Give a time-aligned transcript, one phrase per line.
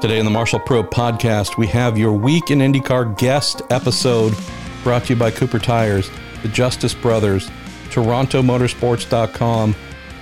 [0.00, 4.34] Today in the Marshall Pruett podcast, we have your Week in IndyCar guest episode
[4.82, 6.10] brought to you by Cooper Tires,
[6.42, 7.48] the Justice Brothers,
[7.88, 9.74] TorontoMotorsports.com,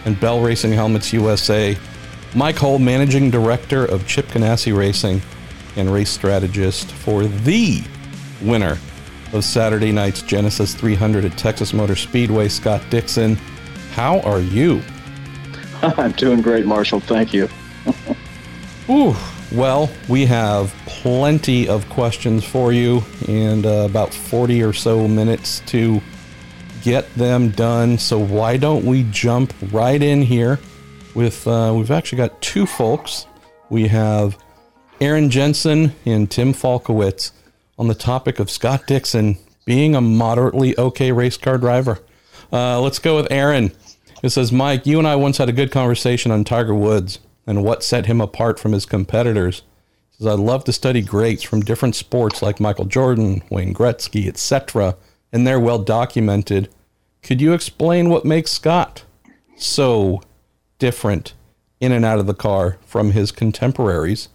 [0.05, 1.77] and Bell Racing Helmets USA.
[2.37, 5.21] Mike Hull, Managing Director of Chip Ganassi Racing
[5.75, 7.83] and race strategist for the
[8.43, 8.79] winner
[9.33, 13.35] of Saturday night's Genesys 300 at Texas Motor Speedway, Scott Dixon.
[13.93, 14.83] How are you?
[15.83, 17.01] I'm doing great, Marshall.
[17.01, 17.49] Thank you.
[18.89, 19.17] Ooh,
[19.55, 25.61] well, we have plenty of questions for you and uh, about 40 or so minutes
[25.67, 26.01] to
[26.83, 27.99] get them done.
[27.99, 30.59] So why don't we jump right in here
[31.15, 33.27] with uh, we've actually got two folks.
[33.71, 34.37] We have
[35.01, 37.31] Aaron Jensen and Tim Falkowitz
[37.79, 42.01] on the topic of Scott Dixon being a moderately okay race car driver.
[42.53, 43.73] Uh, let's go with Aaron.
[44.23, 47.65] It says, Mike, you and I once had a good conversation on Tiger Woods and
[47.65, 49.63] what set him apart from his competitors.
[50.11, 54.27] He says, I love to study greats from different sports like Michael Jordan, Wayne Gretzky,
[54.27, 54.97] etc.,
[55.33, 56.69] and they're well documented.
[57.23, 59.05] Could you explain what makes Scott
[59.57, 60.23] so
[60.79, 61.35] different
[61.81, 64.29] in and out of the car from his contemporaries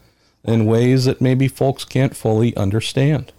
[0.43, 3.31] in ways that maybe folks can't fully understand?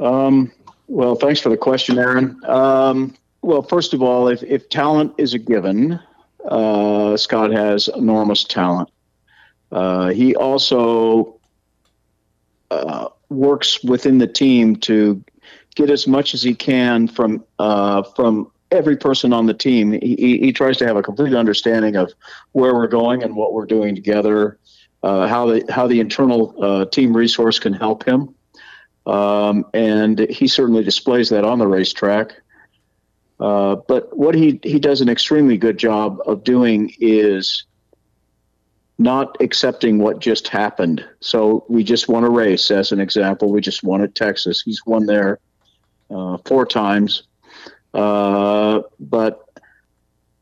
[0.00, 0.52] Um,
[0.86, 2.40] well, thanks for the question, Aaron.
[2.46, 6.00] Um, well, first of all, if, if talent is a given,
[6.44, 8.90] uh, Scott has enormous talent.
[9.70, 11.38] Uh, he also
[12.70, 15.22] uh, works within the team to
[15.74, 19.92] get as much as he can from uh, from every person on the team.
[19.92, 22.12] He, he, tries to have a complete understanding of
[22.52, 24.58] where we're going and what we're doing together,
[25.02, 28.34] uh, how the how the internal uh, team resource can help him,
[29.06, 32.34] um, and he certainly displays that on the racetrack.
[33.40, 37.64] Uh, but what he he does an extremely good job of doing is
[38.98, 41.04] not accepting what just happened.
[41.20, 43.52] So we just won a race, as an example.
[43.52, 44.60] We just won at Texas.
[44.60, 45.38] He's won there
[46.10, 47.22] uh, four times
[47.94, 49.44] uh, but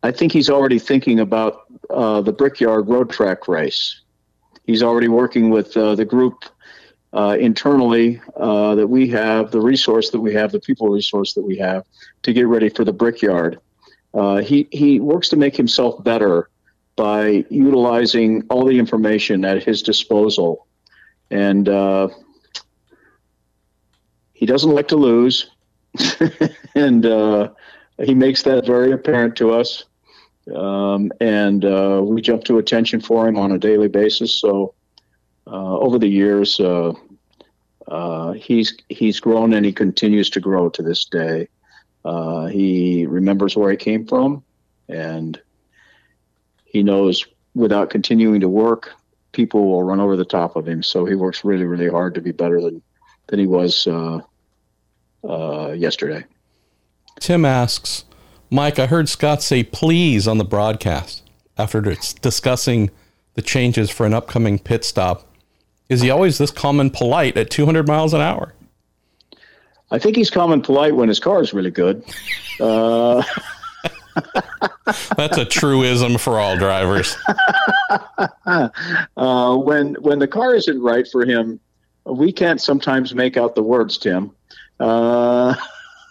[0.03, 4.01] I think he's already thinking about uh, the Brickyard Road Track race.
[4.65, 6.45] He's already working with uh, the group
[7.13, 11.43] uh, internally uh, that we have, the resource that we have, the people resource that
[11.43, 11.85] we have
[12.23, 13.59] to get ready for the Brickyard.
[14.43, 16.51] he, he works to make himself better
[16.97, 20.67] by utilizing all the information at his disposal.
[21.31, 21.69] And
[24.37, 25.51] he doesn't like to lose.
[26.75, 27.49] and uh,
[28.03, 29.85] he makes that very apparent to us.
[30.55, 34.35] Um, and uh, we jump to attention for him on a daily basis.
[34.35, 34.86] So uh,
[35.55, 36.93] over the years, uh,
[37.89, 41.49] uh, he's he's grown and he continues to grow to this day.
[42.05, 44.43] Uh, he remembers where he came from,
[44.89, 45.41] and
[46.65, 47.25] he knows
[47.55, 48.93] without continuing to work,
[49.33, 50.83] people will run over the top of him.
[50.83, 52.83] So he works really, really hard to be better than
[53.29, 54.21] than he was uh,
[55.73, 56.25] yesterday.
[57.19, 58.05] Tim asks,
[58.51, 61.23] Mike, I heard Scott say please on the broadcast
[61.59, 62.91] after discussing
[63.35, 65.26] the changes for an upcoming pit stop.
[65.89, 68.55] Is he always this calm and polite at 200 miles an hour?
[69.91, 72.05] I think he's calm and polite when his car is really good.
[72.59, 73.23] Uh,
[75.17, 77.17] That's a truism for all drivers.
[78.47, 81.61] uh, when when the car isn't right for him,
[82.05, 84.33] we can't sometimes make out the words, Tim.
[84.81, 85.55] Uh,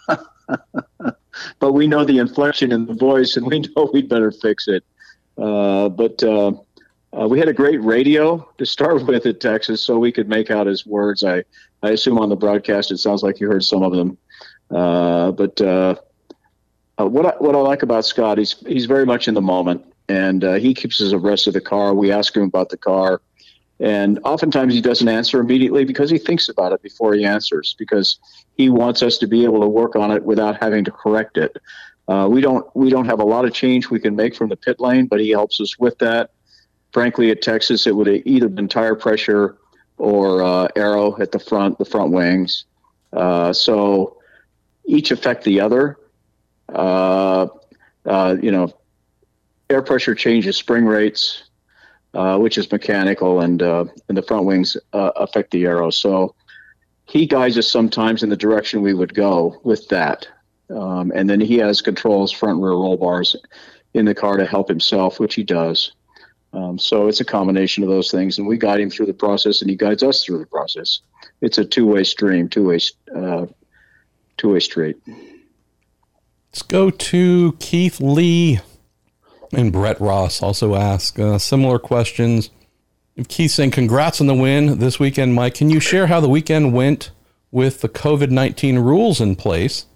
[1.58, 4.84] but we know the inflection in the voice, and we know we'd better fix it.
[5.36, 6.22] Uh, but
[7.16, 10.28] uh, uh, we had a great radio to start with at Texas, so we could
[10.28, 11.24] make out his words.
[11.24, 11.44] I,
[11.82, 14.18] I assume on the broadcast it sounds like you heard some of them.
[14.70, 15.94] Uh, but uh,
[16.98, 19.84] uh, what I, what I like about Scott, he's he's very much in the moment,
[20.08, 21.94] and he keeps us abreast of the car.
[21.94, 23.20] We ask him about the car.
[23.78, 28.18] And oftentimes he doesn't answer immediately because he thinks about it before he answers, because
[28.56, 31.58] he wants us to be able to work on it without having to correct it.
[32.08, 34.56] Uh, we don't we don't have a lot of change we can make from the
[34.56, 36.30] pit lane, but he helps us with that.
[36.96, 39.58] Frankly, at Texas, it would have either been tire pressure
[39.98, 42.64] or uh, aero at the front, the front wings.
[43.12, 44.16] Uh, so
[44.86, 45.98] each affect the other.
[46.70, 47.48] Uh,
[48.06, 48.72] uh, you know,
[49.68, 51.42] air pressure changes spring rates
[52.14, 55.90] uh, which is mechanical, and uh, and the front wings affect the aero.
[55.90, 56.34] So
[57.04, 60.26] he guides us sometimes in the direction we would go with that,
[60.70, 63.36] um, and then he has controls front rear roll bars
[63.92, 65.92] in the car to help himself, which he does.
[66.52, 69.60] Um, so it's a combination of those things, and we guide him through the process,
[69.60, 71.00] and he guides us through the process.
[71.40, 72.78] It's a two way stream, two way
[73.14, 73.46] uh,
[74.36, 74.96] two way street.
[76.52, 78.60] Let's go to Keith Lee
[79.52, 82.50] and Brett Ross also ask uh, similar questions.
[83.28, 85.54] Keith saying, congrats on the win this weekend, Mike.
[85.54, 87.10] Can you share how the weekend went
[87.50, 89.86] with the COVID 19 rules in place?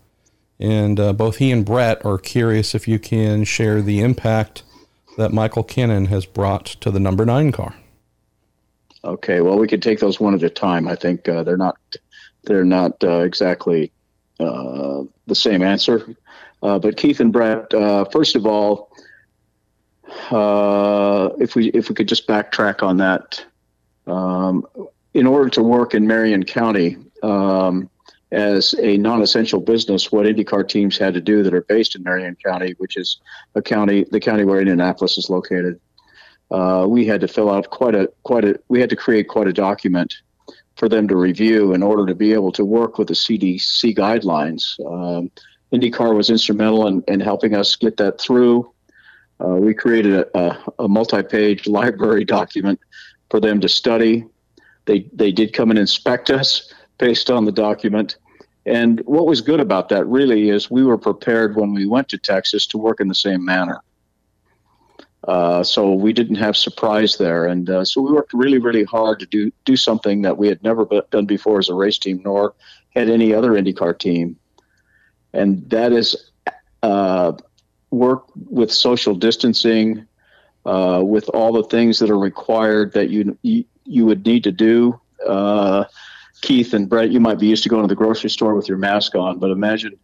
[0.58, 4.62] And uh, both he and Brett are curious if you can share the impact
[5.20, 7.75] that Michael Cannon has brought to the number nine car.
[9.05, 10.88] Okay, well, we could take those one at a time.
[10.88, 11.76] I think uh, they're not
[12.44, 13.93] they're not uh, exactly
[14.38, 16.17] uh, the same answer.
[16.62, 18.90] Uh, but Keith and Brett, uh, first of all,
[20.31, 23.44] uh, if we if we could just backtrack on that,
[24.06, 24.67] um,
[25.12, 27.90] in order to work in Marion County um,
[28.32, 32.37] as a non-essential business, what IndyCar teams had to do that are based in Marion
[32.44, 33.21] County, which is
[33.55, 35.81] a county, the county where Indianapolis is located,
[36.50, 39.47] uh, we had to fill out quite a quite a we had to create quite
[39.47, 40.15] a document
[40.77, 44.79] for them to review in order to be able to work with the CDC guidelines.
[44.85, 45.31] Um,
[45.73, 48.73] IndyCar was instrumental in, in helping us get that through.
[49.41, 52.81] Uh, we created a, a, a, multi-page library document
[53.31, 54.25] for them to study.
[54.87, 58.17] They they did come and inspect us based on the document.
[58.67, 62.19] And what was good about that really is we were prepared when we went to
[62.19, 63.83] Texas to work in the same manner.
[65.27, 69.21] Uh, so we didn't have surprise there, and uh, so we worked really, really hard
[69.21, 72.55] to do do something that we had never done before as a race team, nor
[72.97, 74.37] had any other IndyCar team,
[75.35, 76.31] and that is
[76.83, 77.33] uh,
[77.91, 80.06] work with social distancing,
[80.65, 84.53] uh, with all the things that are required that you you, you would need to
[84.53, 84.99] do.
[86.43, 88.79] Keith and Brett, you might be used to going to the grocery store with your
[88.79, 89.99] mask on, but imagine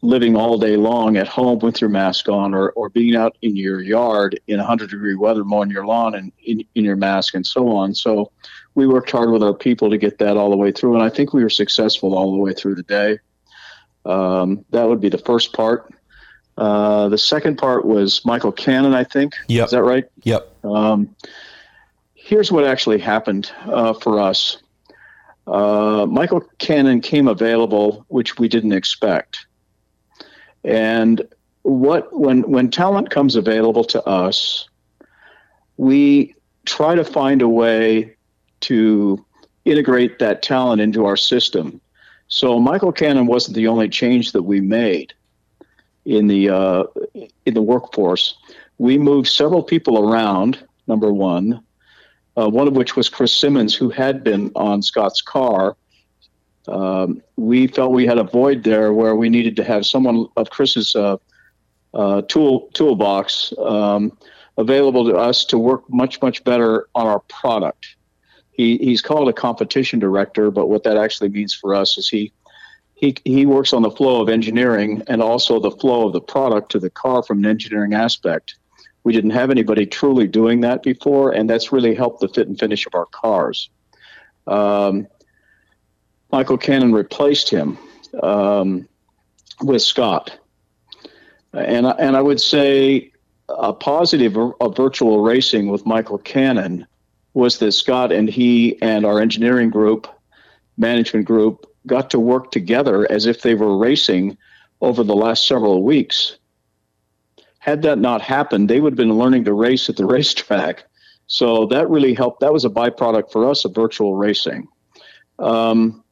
[0.00, 3.56] living all day long at home with your mask on or, or being out in
[3.56, 7.46] your yard in 100 degree weather mowing your lawn and in, in your mask and
[7.46, 7.94] so on.
[7.94, 8.30] So
[8.74, 11.08] we worked hard with our people to get that all the way through, and I
[11.08, 13.18] think we were successful all the way through the day.
[14.04, 15.92] Um, that would be the first part.
[16.56, 19.34] Uh, the second part was Michael Cannon, I think.
[19.48, 19.66] Yep.
[19.66, 20.04] Is that right?
[20.22, 20.64] Yep.
[20.64, 21.14] Um,
[22.14, 24.58] here's what actually happened uh, for us.
[25.48, 29.46] Uh, Michael Cannon came available, which we didn't expect.
[30.62, 31.26] And
[31.62, 34.68] what when when talent comes available to us,
[35.76, 36.34] we
[36.66, 38.14] try to find a way
[38.60, 39.24] to
[39.64, 41.80] integrate that talent into our system.
[42.28, 45.14] So Michael Cannon wasn't the only change that we made
[46.04, 46.84] in the uh,
[47.46, 48.36] in the workforce.
[48.76, 50.62] We moved several people around.
[50.86, 51.62] Number one,
[52.38, 55.76] uh, one of which was Chris Simmons, who had been on Scott's car.
[56.68, 60.50] Um, we felt we had a void there where we needed to have someone of
[60.50, 61.16] Chris's uh,
[61.94, 64.16] uh, tool toolbox um,
[64.56, 67.96] available to us to work much much better on our product.
[68.52, 72.32] He, he's called a competition director, but what that actually means for us is he
[72.94, 76.72] he, he works on the flow of engineering and also the flow of the product
[76.72, 78.56] to the car from an engineering aspect.
[79.08, 82.58] We didn't have anybody truly doing that before, and that's really helped the fit and
[82.58, 83.70] finish of our cars.
[84.46, 85.08] Um,
[86.30, 87.78] Michael Cannon replaced him
[88.22, 88.86] um,
[89.62, 90.38] with Scott.
[91.54, 93.10] And, and I would say
[93.48, 96.86] a positive of virtual racing with Michael Cannon
[97.32, 100.06] was that Scott and he and our engineering group,
[100.76, 104.36] management group, got to work together as if they were racing
[104.82, 106.37] over the last several weeks.
[107.68, 110.84] Had that not happened, they would have been learning to race at the racetrack.
[111.26, 112.40] So that really helped.
[112.40, 114.66] That was a byproduct for us of virtual racing.
[115.38, 116.02] Um,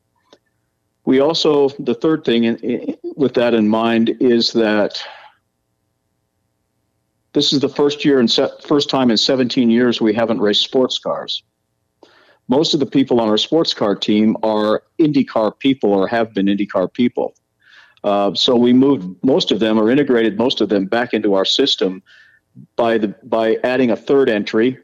[1.07, 5.03] we also, the third thing in, in, with that in mind is that
[7.33, 8.31] this is the first year and
[8.63, 11.43] first time in 17 years we haven't raced sports cars.
[12.49, 16.47] Most of the people on our sports car team are IndyCar people or have been
[16.47, 17.35] IndyCar people.
[18.07, 21.45] Uh, so we moved most of them or integrated most of them back into our
[21.45, 22.01] system
[22.77, 24.79] by the by adding a third entry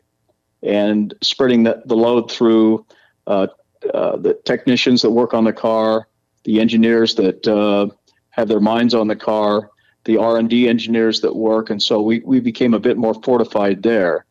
[0.65, 2.85] and spreading the, the load through
[3.29, 3.47] uh,
[3.95, 6.09] uh, the technicians that work on the car,
[6.43, 7.87] the engineers that uh,
[8.31, 9.71] have their minds on the car,
[10.05, 14.27] the R&D engineers that work, and so we, we became a bit more fortified there.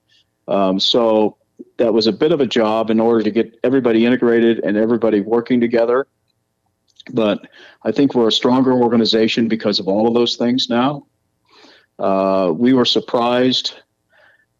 [0.50, 1.38] Um, so
[1.78, 5.22] that was a bit of a job in order to get everybody integrated and everybody
[5.22, 6.08] working together.
[7.12, 7.48] But
[7.84, 11.06] I think we're a stronger organization because of all of those things now.
[11.98, 13.74] Uh, we were surprised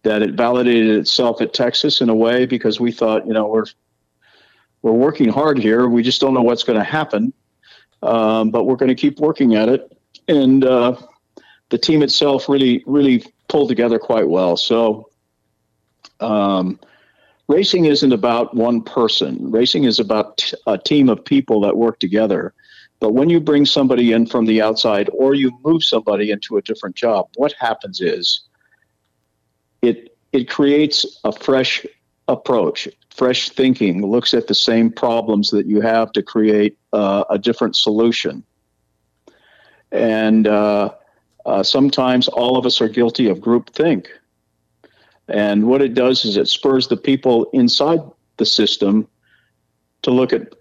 [0.04, 3.66] that it validated itself at Texas in a way because we thought, you know, we're
[4.82, 5.88] we're working hard here.
[5.88, 7.34] We just don't know what's going to happen
[8.04, 9.98] um, but we're going to keep working at it.
[10.28, 10.96] And uh,
[11.70, 14.58] the team itself really, really pulled together quite well.
[14.58, 15.10] So,
[16.20, 16.80] um,
[17.52, 19.52] racing isn't about one person.
[19.52, 22.54] Racing is about t- a team of people that work together.
[23.00, 26.62] But when you bring somebody in from the outside or you move somebody into a
[26.62, 28.42] different job, what happens is
[29.82, 31.86] it it creates a fresh
[32.28, 37.38] approach, fresh thinking, looks at the same problems that you have to create uh, a
[37.38, 38.44] different solution.
[39.92, 40.94] And uh,
[41.46, 44.08] uh, sometimes all of us are guilty of groupthink.
[45.32, 48.02] And what it does is it spurs the people inside
[48.38, 49.08] the system
[50.02, 50.54] to look at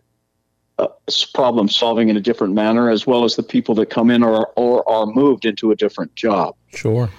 [0.78, 0.88] uh,
[1.34, 4.48] problem solving in a different manner, as well as the people that come in or,
[4.56, 6.54] or are moved into a different job.
[6.72, 7.10] Sure.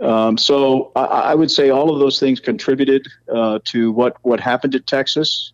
[0.00, 4.40] Um, so I, I, would say all of those things contributed uh, to what, what
[4.40, 5.52] happened at Texas.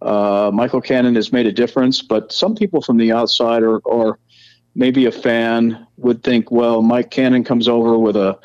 [0.00, 4.18] Uh, Michael Cannon has made a difference, but some people from the outside or, or
[4.74, 8.38] maybe a fan would think, well, Mike Cannon comes over with a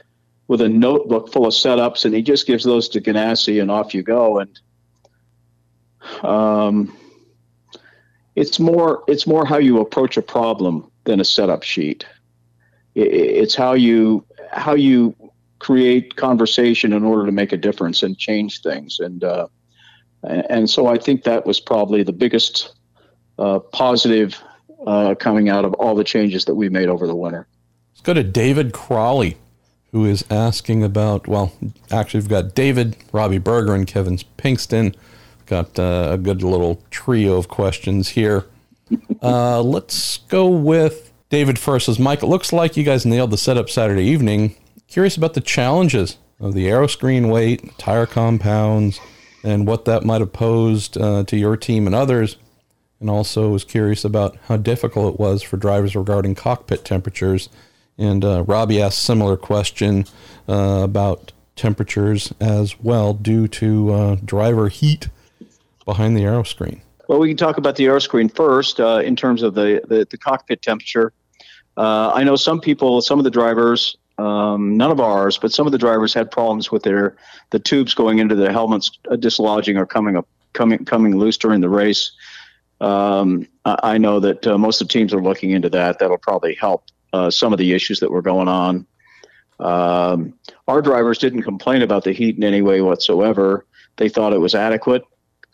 [0.47, 3.93] with a notebook full of setups and he just gives those to Ganassi and off
[3.93, 4.39] you go.
[4.39, 4.59] And
[6.23, 6.95] um,
[8.35, 12.05] it's more it's more how you approach a problem than a setup sheet.
[12.93, 15.15] It's how you how you
[15.59, 18.99] create conversation in order to make a difference and change things.
[18.99, 19.47] And uh,
[20.23, 22.75] and so I think that was probably the biggest
[23.39, 24.41] uh, positive
[24.85, 27.47] uh, coming out of all the changes that we made over the winter.
[27.93, 29.37] Let's go to David Crawley,
[29.95, 31.25] who is asking about.
[31.25, 31.53] Well,
[31.89, 34.93] actually, we've got David, Robbie Berger, and Kevin Pinkston.
[35.45, 38.43] Got uh, a good little trio of questions here.
[39.21, 41.85] Uh, let's go with David first.
[41.85, 44.55] Says Mike, it looks like you guys nailed the setup Saturday evening.
[44.89, 48.99] Curious about the challenges of the aero screen weight, tire compounds,
[49.45, 52.35] and what that might have posed uh, to your team and others.
[52.99, 57.47] And also was curious about how difficult it was for drivers regarding cockpit temperatures.
[57.97, 60.05] And uh, Robbie asked a similar question
[60.49, 65.09] uh, about temperatures as well due to uh, driver heat
[65.85, 66.81] behind the aero screen?
[67.07, 70.07] Well, we can talk about the aero screen first uh, in terms of the, the,
[70.09, 71.13] the cockpit temperature.
[71.77, 75.65] Uh, I know some people, some of the drivers, um, none of ours, but some
[75.65, 77.15] of the drivers had problems with their
[77.49, 81.59] the tubes going into the helmets uh, dislodging or coming up coming coming loose during
[81.59, 82.11] the race.
[82.79, 85.99] Um, I, know that uh, most of the teams are looking into that.
[85.99, 86.83] That'll probably help
[87.15, 88.86] uh, some of the issues that were going on.
[89.60, 90.34] Um,
[90.67, 93.65] our drivers didn't complain about the heat in any way whatsoever.
[93.95, 95.03] They thought it was adequate.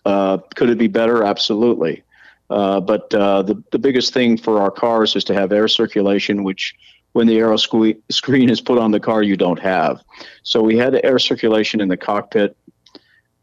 [0.03, 1.23] Uh, could it be better?
[1.23, 2.03] Absolutely.
[2.49, 6.43] Uh, but uh, the, the biggest thing for our cars is to have air circulation,
[6.43, 6.73] which
[7.13, 10.01] when the aero sque- screen is put on the car, you don't have.
[10.41, 12.57] So we had air circulation in the cockpit.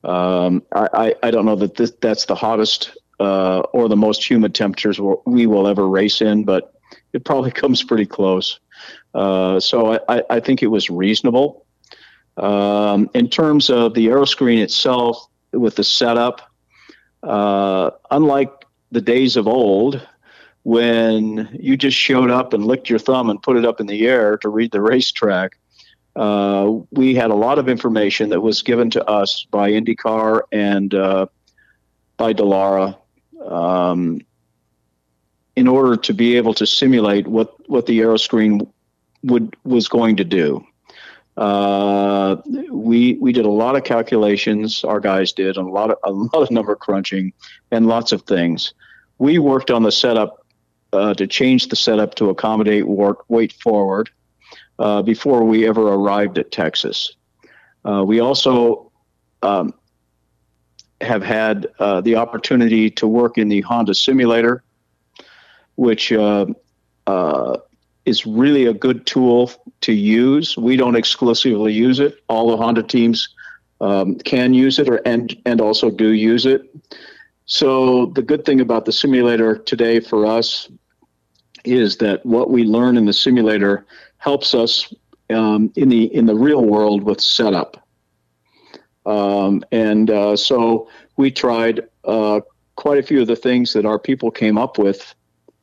[0.02, 4.28] Um, I, I, I, don't know that this, that's the hottest uh, or the most
[4.28, 6.77] humid temperatures we will ever race in, but
[7.12, 8.60] it probably comes pretty close.
[9.14, 11.66] Uh, so I, I think it was reasonable.
[12.36, 16.42] Um, in terms of the aero screen itself, with the setup,
[17.22, 18.52] uh, unlike
[18.92, 20.06] the days of old,
[20.62, 24.06] when you just showed up and licked your thumb and put it up in the
[24.06, 25.58] air to read the racetrack,
[26.16, 30.92] uh, we had a lot of information that was given to us by IndyCar and
[30.94, 31.26] uh,
[32.16, 32.96] by Dallara.
[33.46, 34.20] um,
[35.58, 38.60] in order to be able to simulate what, what the aero screen
[39.24, 40.64] would was going to do.
[41.36, 42.36] Uh,
[42.70, 44.84] we we did a lot of calculations.
[44.84, 47.32] Our guys did a lot of a lot of number crunching
[47.72, 48.72] and lots of things.
[49.18, 50.46] We worked on the setup
[50.92, 54.10] uh, to change the setup to accommodate work, weight forward
[54.78, 57.16] uh, before we ever arrived at Texas.
[57.84, 58.92] Uh, we also
[59.42, 59.74] um,
[61.00, 64.62] have had uh, the opportunity to work in the Honda simulator,
[65.78, 66.46] which uh,
[68.04, 70.56] is really a good tool to use.
[70.56, 72.18] We don't exclusively use it.
[72.28, 73.28] All the Honda teams
[73.80, 76.62] um, can use it or and and also do use it.
[77.44, 80.68] So the good thing about the simulator today for us
[81.64, 84.92] is that what we learn in the simulator helps us
[85.30, 87.86] um, in the in the real world with setup.
[89.06, 92.40] Um, and uh, so we tried uh,
[92.74, 95.14] quite a few of the things that our people came up with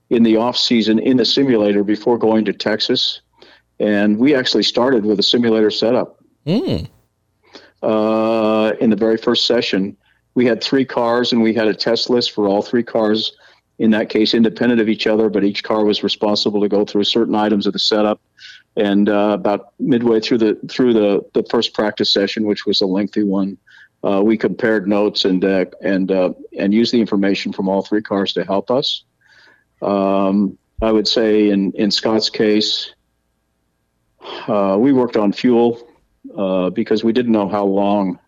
[0.10, 3.22] in the off season in the simulator before going to Texas,
[3.80, 6.20] and we actually started with a simulator setup.
[6.46, 6.88] Mm.
[7.82, 9.96] Uh, in the very first session,
[10.36, 13.36] we had three cars, and we had a test list for all three cars.
[13.78, 17.04] In that case, independent of each other, but each car was responsible to go through
[17.04, 18.22] certain items of the setup.
[18.78, 22.86] And uh, about midway through the through the, the first practice session, which was a
[22.86, 23.58] lengthy one,
[24.04, 28.02] uh, we compared notes and uh, and uh, and used the information from all three
[28.02, 29.05] cars to help us.
[29.82, 32.94] Um, I would say in, in Scott's case,
[34.48, 35.88] uh, we worked on fuel
[36.36, 38.20] uh, because we didn't know how long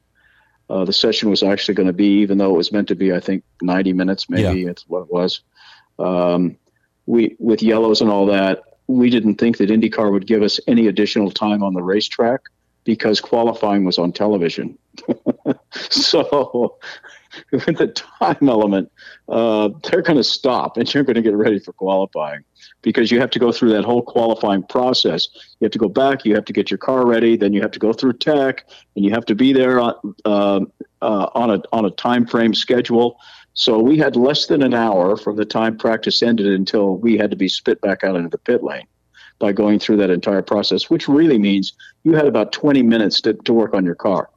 [0.70, 3.14] uh, the session was actually going to be, even though it was meant to be,
[3.14, 4.70] I think, 90 minutes, maybe yeah.
[4.70, 5.42] it's what it was.
[6.00, 6.58] Um,
[7.06, 10.88] we with yellows and all that, we didn't think that IndyCar would give us any
[10.88, 12.42] additional time on the racetrack
[12.84, 14.78] because qualifying was on television.
[15.72, 16.78] so
[17.52, 18.92] with the time element,
[19.30, 22.44] uh, they're going to stop and you're going to get ready for qualifying
[22.82, 25.28] because you have to go through that whole qualifying process.
[25.60, 27.72] You have to go back, you have to get your car ready, then you have
[27.72, 28.66] to go through tech,
[28.96, 29.94] and you have to be there on,
[30.26, 30.62] uh,
[31.02, 33.18] uh, on a on a time frame schedule.
[33.54, 37.32] So we had less than an hour from the time practice ended until we had
[37.32, 38.86] to be spit back out into the pit lane
[39.40, 43.34] by going through that entire process, which really means you had about 20 minutes to,
[43.34, 44.30] to work on your car.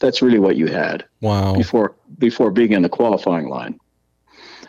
[0.00, 1.04] That's really what you had.
[1.20, 1.54] Wow.
[1.54, 3.78] Before before being in the qualifying line.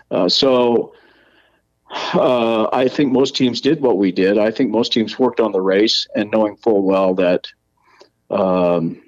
[0.09, 0.93] Uh, so
[2.13, 4.37] uh, I think most teams did what we did.
[4.37, 7.47] I think most teams worked on the race and knowing full well that
[8.29, 9.01] um,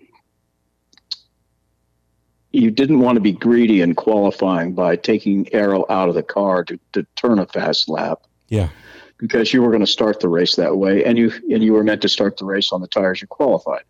[2.51, 6.63] you didn't want to be greedy in qualifying by taking aero out of the car
[6.65, 8.21] to, to turn a fast lap.
[8.47, 8.69] Yeah.
[9.17, 11.83] Because you were going to start the race that way, and you and you were
[11.83, 13.83] meant to start the race on the tires you qualified.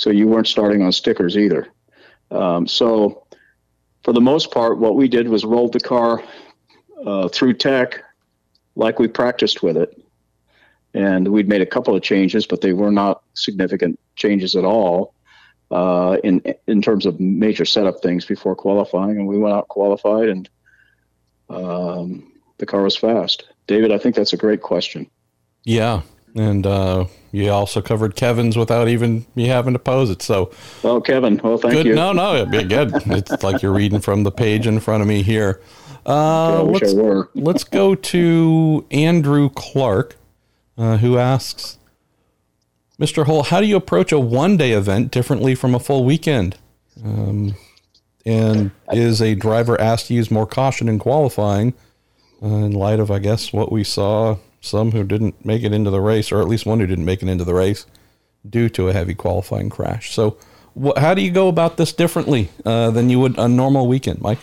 [0.00, 1.68] So you weren't starting on stickers either.
[2.30, 3.26] Um, so
[4.02, 6.24] for the most part, what we did was rolled the car
[7.04, 8.02] uh, through tech
[8.76, 10.02] like we practiced with it.
[10.94, 15.12] And we'd made a couple of changes, but they were not significant changes at all
[15.70, 19.18] uh, in in terms of major setup things before qualifying.
[19.18, 20.48] And we went out qualified, and
[21.50, 23.44] um, the car was fast.
[23.66, 25.10] David, I think that's a great question.
[25.64, 26.00] Yeah,
[26.34, 30.22] and uh, you also covered Kevin's without even me having to pose it.
[30.22, 30.50] So,
[30.82, 31.86] oh, Kevin, well, thank good.
[31.86, 31.94] you.
[31.94, 32.92] No, no, it'd be good.
[33.06, 35.60] it's like you're reading from the page in front of me here.
[36.06, 40.16] Uh, okay, let's, let's go to Andrew Clark,
[40.76, 41.78] uh, who asks,
[42.98, 43.26] Mr.
[43.26, 46.58] Hull, how do you approach a one day event differently from a full weekend?
[47.02, 47.54] Um,
[48.26, 51.72] and is a driver asked to use more caution in qualifying
[52.42, 55.90] uh, in light of, I guess, what we saw some who didn't make it into
[55.90, 57.86] the race, or at least one who didn't make it into the race
[58.48, 60.14] due to a heavy qualifying crash?
[60.14, 60.36] So,
[60.80, 64.20] wh- how do you go about this differently uh, than you would a normal weekend,
[64.20, 64.38] Mike?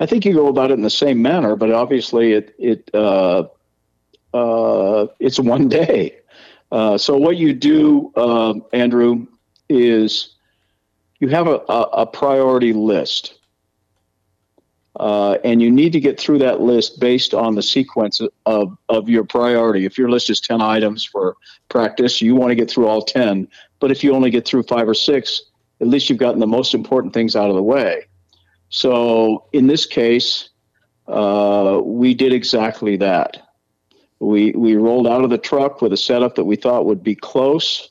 [0.00, 3.44] I think you go about it in the same manner, but obviously it it uh,
[4.32, 6.16] uh, it's one day.
[6.72, 9.26] Uh, so what you do, um, Andrew,
[9.68, 10.36] is
[11.18, 13.34] you have a, a, a priority list.
[15.00, 19.08] Uh, and you need to get through that list based on the sequence of, of
[19.08, 19.86] your priority.
[19.86, 21.38] If your list is 10 items for
[21.70, 23.48] practice, you want to get through all 10.
[23.78, 25.40] But if you only get through five or six,
[25.80, 28.02] at least you've gotten the most important things out of the way.
[28.68, 30.50] So in this case,
[31.08, 33.48] uh, we did exactly that.
[34.18, 37.14] We, we rolled out of the truck with a setup that we thought would be
[37.14, 37.89] close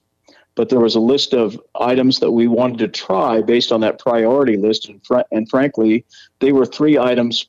[0.59, 3.97] but there was a list of items that we wanted to try based on that
[3.97, 4.89] priority list.
[4.89, 6.03] And, fr- and frankly,
[6.39, 7.45] they were three items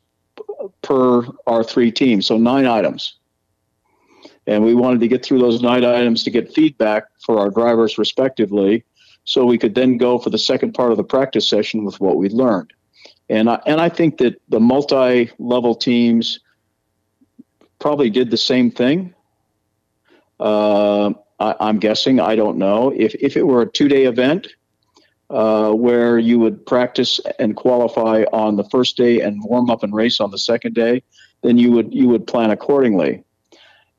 [0.83, 3.17] per our three teams, so nine items.
[4.47, 7.99] And we wanted to get through those nine items to get feedback for our drivers,
[7.99, 8.85] respectively,
[9.25, 12.17] so we could then go for the second part of the practice session with what
[12.17, 12.73] we learned.
[13.29, 16.39] And I, and I think that the multi level teams
[17.81, 19.13] probably did the same thing.
[20.39, 22.21] Uh, I, am guessing.
[22.21, 22.93] I don't know.
[22.95, 24.49] If, if it were a two day event
[25.31, 29.95] uh, where you would practice and qualify on the first day and warm up and
[29.95, 31.03] race on the second day,
[31.43, 33.25] then you would you would plan accordingly.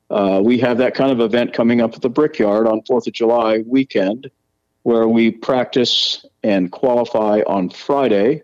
[0.09, 3.13] Uh, we have that kind of event coming up at the Brickyard on Fourth of
[3.13, 4.29] July weekend,
[4.83, 8.43] where we practice and qualify on Friday,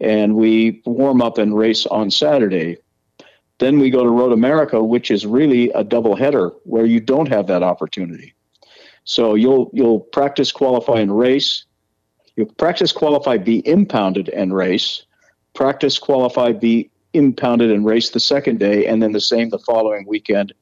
[0.00, 2.78] and we warm up and race on Saturday.
[3.58, 7.28] Then we go to Road America, which is really a double header where you don't
[7.28, 8.34] have that opportunity.
[9.04, 11.64] So you'll you'll practice, qualify, and race.
[12.36, 15.04] You practice, qualify, be impounded, and race.
[15.52, 20.04] Practice, qualify, be impounded, and race the second day, and then the same the following
[20.08, 20.52] weekend,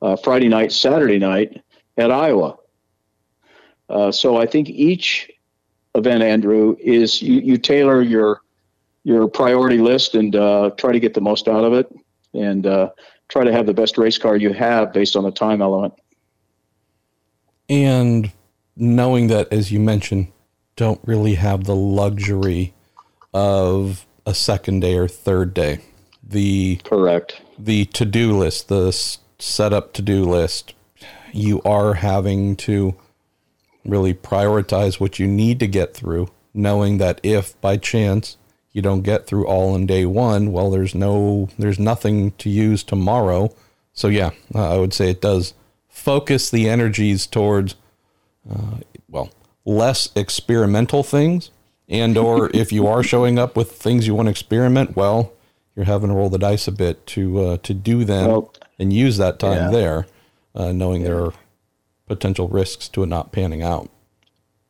[0.00, 1.60] uh, Friday night, Saturday night
[1.96, 2.56] at Iowa.
[3.88, 5.28] Uh, so I think each
[5.96, 8.42] event, Andrew, is you, you tailor your
[9.02, 11.90] your priority list and uh, try to get the most out of it
[12.38, 12.90] and uh,
[13.28, 15.94] try to have the best race car you have based on the time element.
[17.68, 18.32] And
[18.76, 20.28] knowing that, as you mentioned,
[20.76, 22.74] don't really have the luxury
[23.34, 25.80] of a second day or third day.
[26.22, 28.92] The correct the to do list, the
[29.38, 30.74] setup to do list,
[31.32, 32.94] you are having to
[33.84, 38.36] really prioritize what you need to get through, knowing that if by chance
[38.78, 42.84] you don't get through all in day one, well, there's no, there's nothing to use
[42.84, 43.52] tomorrow.
[43.92, 45.52] So yeah, uh, I would say it does
[45.88, 47.74] focus the energies towards,
[48.48, 48.76] uh,
[49.08, 49.32] well,
[49.64, 51.50] less experimental things,
[51.88, 55.32] and or if you are showing up with things you want to experiment, well,
[55.74, 58.92] you're having to roll the dice a bit to uh, to do them well, and
[58.92, 59.70] use that time yeah.
[59.70, 60.06] there,
[60.54, 61.08] uh, knowing yeah.
[61.08, 61.32] there are
[62.06, 63.90] potential risks to it not panning out.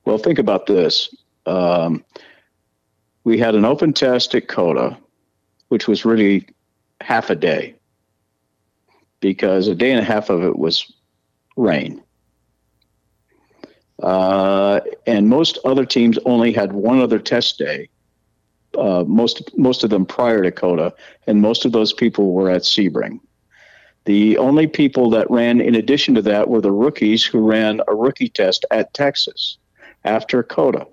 [0.06, 1.14] Well, think about this.
[1.44, 2.02] Um,
[3.28, 4.96] we had an open test at COTA,
[5.68, 6.48] which was really
[7.02, 7.74] half a day
[9.20, 10.90] because a day and a half of it was
[11.54, 12.02] rain.
[14.02, 17.90] Uh, and most other teams only had one other test day.
[18.78, 20.94] Uh, most most of them prior to COTA,
[21.26, 23.20] and most of those people were at Sebring.
[24.06, 27.94] The only people that ran in addition to that were the rookies who ran a
[27.94, 29.58] rookie test at Texas
[30.04, 30.86] after COTA.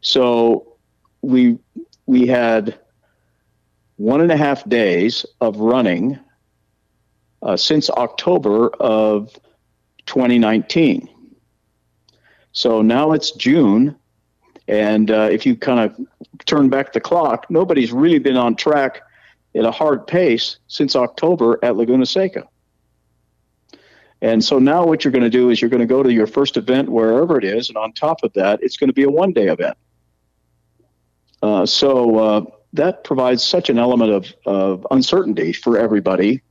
[0.00, 0.75] So
[1.22, 1.58] we
[2.06, 2.78] we had
[3.96, 6.18] one and a half days of running
[7.42, 9.32] uh, since October of
[10.06, 11.08] 2019.
[12.52, 13.96] So now it's June,
[14.68, 16.06] and uh, if you kind of
[16.46, 19.02] turn back the clock, nobody's really been on track
[19.54, 22.46] at a hard pace since October at Laguna Seca.
[24.22, 26.26] And so now what you're going to do is you're going to go to your
[26.26, 29.10] first event wherever it is, and on top of that, it's going to be a
[29.10, 29.76] one day event.
[31.46, 36.42] Uh, so uh, that provides such an element of, of uncertainty for everybody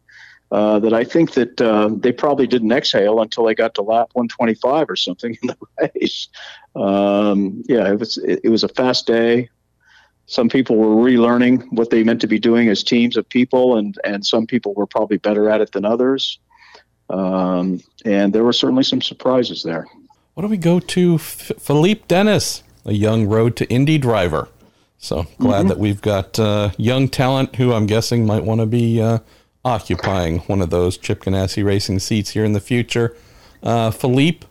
[0.51, 4.11] uh, that I think that uh, they probably didn't exhale until they got to lap
[4.13, 5.57] 125 or something in the
[5.95, 6.29] race.
[6.77, 9.49] Um, yeah, it was it, it, was a fast day.
[10.27, 13.97] Some people were relearning what they meant to be doing as teams of people, and
[14.05, 16.39] and some people were probably better at it than others.
[17.09, 19.87] Um, and there were certainly some surprises there.
[20.35, 21.15] What don't we go to?
[21.15, 24.47] F- Philippe Dennis, a young road to Indy driver.
[25.05, 25.67] So glad mm-hmm.
[25.67, 29.19] that we've got uh, young talent who I'm guessing might want to be uh,
[29.63, 33.15] occupying one of those Chip Ganassi racing seats here in the future.
[33.61, 34.47] Uh, Philippe,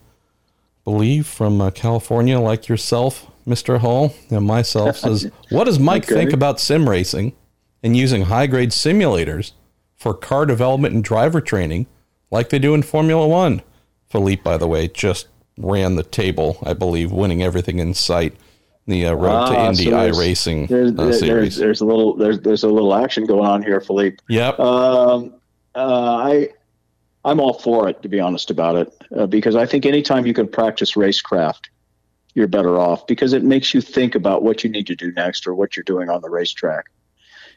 [0.84, 3.78] believe from uh, California, like yourself, Mr.
[3.78, 6.14] Hall, and myself, says, "What does Mike okay.
[6.14, 7.34] think about sim racing
[7.82, 9.52] and using high grade simulators
[9.96, 11.88] for car development and driver training,
[12.30, 13.60] like they do in Formula One?"
[14.08, 15.26] Philippe, by the way, just
[15.58, 18.36] ran the table, I believe, winning everything in sight
[18.86, 21.56] the uh, Road to ah, Indy so iRacing there's, uh, there's.
[21.56, 24.18] There's, a little there's there's a little action going on here, Philippe.
[24.28, 24.58] Yep.
[24.60, 25.34] Um,
[25.74, 26.48] uh, I
[27.24, 30.34] I'm all for it to be honest about it uh, because I think anytime you
[30.34, 31.68] can practice racecraft,
[32.34, 35.46] you're better off because it makes you think about what you need to do next
[35.46, 36.86] or what you're doing on the racetrack.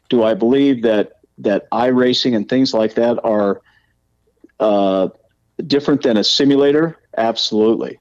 [0.09, 3.61] Do I believe that that iRacing and things like that are
[4.59, 5.09] uh,
[5.65, 6.97] different than a simulator?
[7.17, 7.99] Absolutely.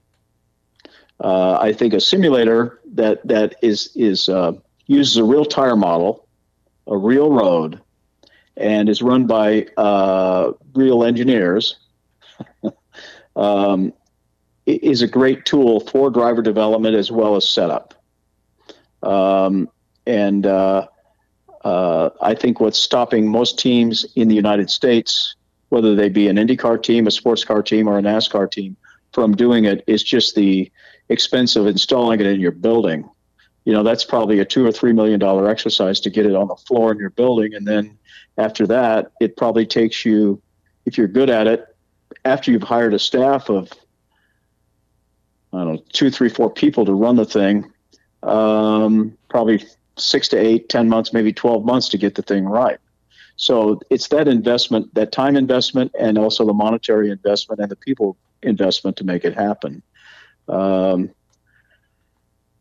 [1.19, 4.53] Uh, I think a simulator that that is is uh,
[4.85, 6.27] uses a real tire model,
[6.85, 7.81] a real road,
[8.55, 11.77] and is run by uh, real engineers.
[13.35, 13.93] um,
[14.67, 17.93] is a great tool for driver development as well as setup.
[19.01, 19.69] Um,
[20.05, 20.87] and uh,
[21.63, 25.35] uh, I think what's stopping most teams in the United States,
[25.69, 28.75] whether they be an IndyCar team, a sports car team, or a NASCAR team,
[29.13, 30.71] from doing it is just the
[31.09, 33.09] expense of installing it in your building.
[33.65, 36.47] You know, that's probably a two or three million dollar exercise to get it on
[36.47, 37.53] the floor in your building.
[37.53, 37.97] And then
[38.37, 40.41] after that, it probably takes you,
[40.85, 41.75] if you're good at it,
[42.23, 43.71] after you've hired a staff of,
[45.53, 47.71] I don't know, two, three, four people to run the thing,
[48.23, 49.65] um, probably
[49.97, 52.77] six to eight, ten months, maybe 12 months to get the thing right.
[53.35, 58.17] So it's that investment, that time investment, and also the monetary investment and the people
[58.41, 59.83] investment to make it happen.
[60.47, 61.11] Um,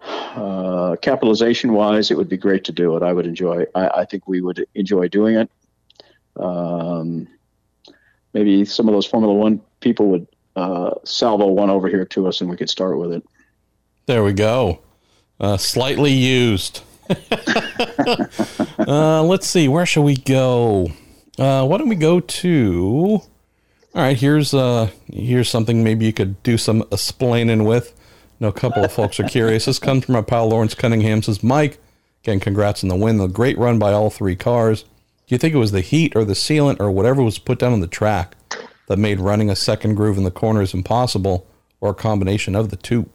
[0.00, 3.02] uh, capitalization wise, it would be great to do it.
[3.02, 3.64] I would enjoy.
[3.74, 5.50] I, I think we would enjoy doing it.
[6.36, 7.26] Um,
[8.34, 12.40] maybe some of those Formula One people would uh, salvo one over here to us,
[12.40, 13.24] and we could start with it.
[14.06, 14.80] There we go.
[15.40, 16.82] Uh, slightly used.
[18.78, 19.68] uh, let's see.
[19.68, 20.88] Where shall we go?
[21.38, 23.20] Uh, why don't we go to?
[23.96, 27.94] All right, here's uh here's something maybe you could do some explaining with.
[28.40, 29.64] Know a couple of folks are curious.
[29.64, 31.22] This comes from our pal Lawrence Cunningham.
[31.22, 31.78] Says Mike,
[32.22, 33.16] again, congrats on the win.
[33.16, 34.82] The great run by all three cars.
[34.82, 37.72] Do you think it was the heat or the sealant or whatever was put down
[37.72, 38.36] on the track
[38.88, 41.46] that made running a second groove in the corners impossible,
[41.80, 43.08] or a combination of the two?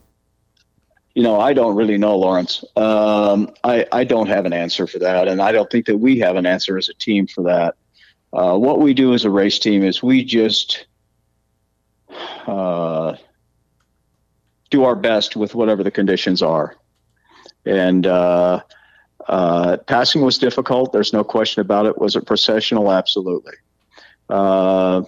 [1.14, 2.64] You know, I don't really know, Lawrence.
[2.74, 6.18] Um, I I don't have an answer for that, and I don't think that we
[6.18, 7.76] have an answer as a team for that.
[8.32, 10.86] Uh, what we do as a race team is we just
[12.46, 13.14] uh,
[14.70, 16.76] do our best with whatever the conditions are.
[17.64, 18.60] And uh,
[19.28, 20.92] uh passing was difficult.
[20.92, 21.98] There's no question about it.
[21.98, 22.90] Was it processional?
[22.90, 23.54] Absolutely.
[24.28, 25.02] Uh,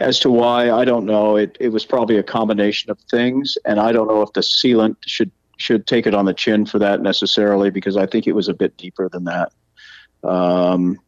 [0.00, 1.36] as to why, I don't know.
[1.36, 4.96] It, it was probably a combination of things, and I don't know if the sealant
[5.06, 8.48] should should take it on the chin for that necessarily, because I think it was
[8.48, 9.52] a bit deeper than that.
[10.22, 10.98] Um,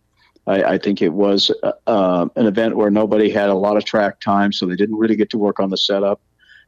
[0.46, 3.85] I, I think it was uh, uh, an event where nobody had a lot of
[3.85, 6.20] track time, so they didn't really get to work on the setup.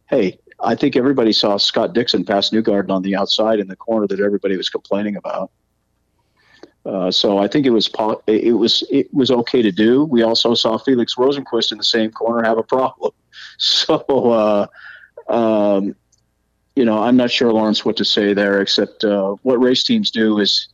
[0.09, 4.07] Hey, I think everybody saw Scott Dixon pass Newgarden on the outside in the corner
[4.07, 5.51] that everybody was complaining about.
[6.87, 7.91] Uh, so I think it was
[8.27, 10.05] it was it was okay to do.
[10.05, 13.13] We also saw Felix Rosenqvist in the same corner have a problem.
[13.57, 14.67] So uh,
[15.29, 15.95] um,
[16.77, 20.11] you know, I'm not sure Lawrence what to say there, except uh, what race teams
[20.11, 20.69] do is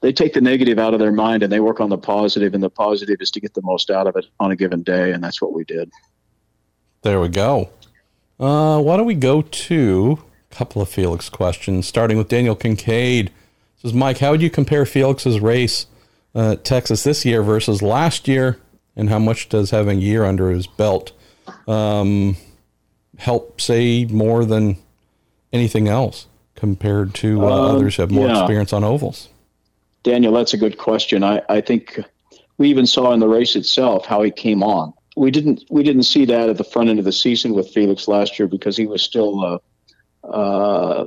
[0.00, 2.62] they take the negative out of their mind and they work on the positive, and
[2.62, 5.22] the positive is to get the most out of it on a given day, and
[5.22, 5.90] that's what we did.
[7.02, 7.70] There we go.
[8.38, 10.18] Uh, why don't we go to
[10.50, 13.30] a couple of Felix questions, starting with Daniel Kincaid.
[13.76, 15.86] Says Mike, how would you compare Felix's race
[16.34, 18.58] uh, Texas this year versus last year,
[18.96, 21.12] and how much does having a year under his belt
[21.66, 22.36] um,
[23.18, 24.76] help say more than
[25.52, 28.40] anything else compared to uh, um, others who have more yeah.
[28.40, 29.28] experience on ovals?
[30.02, 31.22] Daniel, that's a good question.
[31.22, 32.00] I, I think
[32.58, 34.92] we even saw in the race itself how he came on.
[35.16, 38.08] We didn't we didn't see that at the front end of the season with Felix
[38.08, 39.60] last year because he was still
[40.24, 41.06] uh, uh,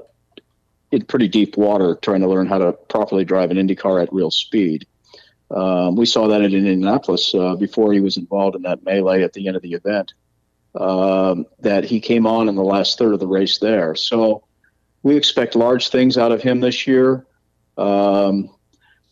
[0.91, 4.13] in pretty deep water trying to learn how to properly drive an Indy car at
[4.13, 4.85] real speed.
[5.51, 9.33] Um, we saw that in Indianapolis uh, before he was involved in that melee at
[9.33, 10.13] the end of the event.
[10.75, 13.95] Um, that he came on in the last third of the race there.
[13.95, 14.43] So
[15.03, 17.25] we expect large things out of him this year.
[17.77, 18.49] Um,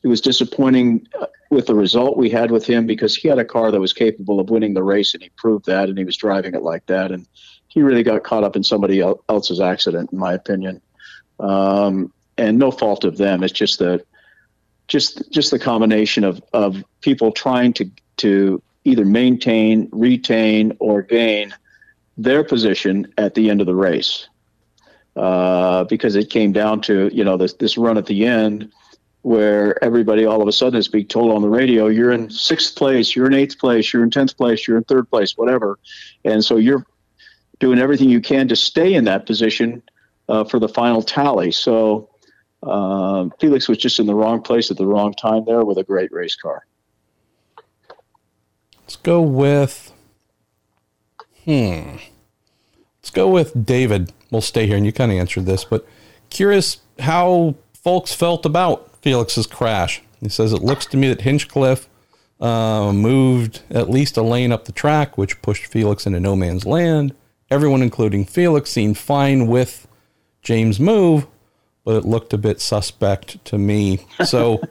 [0.03, 3.45] it was disappointing uh, with the result we had with him because he had a
[3.45, 6.17] car that was capable of winning the race and he proved that and he was
[6.17, 7.11] driving it like that.
[7.11, 7.25] And
[7.67, 10.81] he really got caught up in somebody else's accident in my opinion.
[11.39, 13.43] Um, and no fault of them.
[13.43, 14.05] It's just that
[14.87, 21.53] just just the combination of, of people trying to to either maintain retain or gain
[22.17, 24.27] their position at the end of the race.
[25.15, 28.71] Uh, because it came down to you know this this run at the end
[29.23, 32.75] where everybody all of a sudden is being told on the radio, you're in sixth
[32.75, 35.79] place, you're in eighth place, you're in tenth place, you're in third place, whatever.
[36.25, 36.85] And so you're
[37.59, 39.81] doing everything you can to stay in that position
[40.27, 41.51] uh, for the final tally.
[41.51, 42.09] So
[42.61, 45.83] uh, Felix was just in the wrong place at the wrong time there with a
[45.83, 46.65] great race car.
[48.81, 49.93] Let's go with,
[51.45, 51.95] hmm,
[52.99, 54.11] let's go with David.
[54.31, 55.87] We'll stay here and you kind of answered this, but
[56.29, 60.01] curious how folks felt about Felix's crash.
[60.21, 61.89] He says, It looks to me that Hinchcliffe
[62.39, 66.65] uh, moved at least a lane up the track, which pushed Felix into no man's
[66.65, 67.13] land.
[67.51, 69.87] Everyone, including Felix, seemed fine with
[70.41, 71.27] James' move,
[71.83, 74.05] but it looked a bit suspect to me.
[74.25, 74.61] So,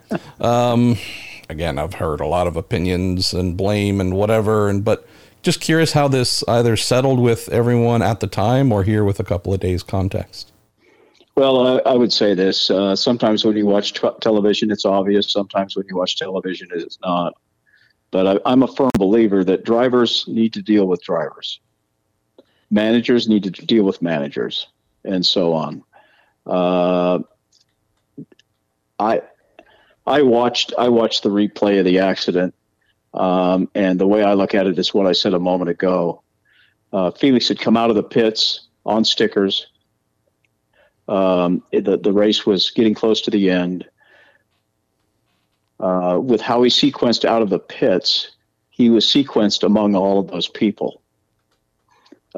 [0.40, 0.97] um,
[1.51, 5.07] again, I've heard a lot of opinions and blame and whatever, and but
[5.42, 9.25] just curious how this either settled with everyone at the time or here with a
[9.25, 10.52] couple of days context.
[11.35, 12.71] Well, I, I would say this.
[12.71, 15.33] Uh, sometimes when you watch t- television, it's obvious.
[15.33, 17.35] Sometimes when you watch television, it's not.
[18.11, 21.61] But I, am a firm believer that drivers need to deal with drivers,
[22.71, 24.66] managers need to deal with managers,
[25.05, 25.83] and so on.
[26.45, 27.21] Uh,
[28.99, 29.23] I
[30.07, 32.55] I watched I watched the replay of the accident,
[33.14, 36.23] um, and the way I look at it is what I said a moment ago.
[36.92, 39.68] Uh, Felix had come out of the pits on stickers
[41.09, 43.88] um, the, the race was getting close to the end.
[45.81, 48.31] Uh, with how he sequenced out of the pits,
[48.71, 51.03] he was sequenced among all of those people.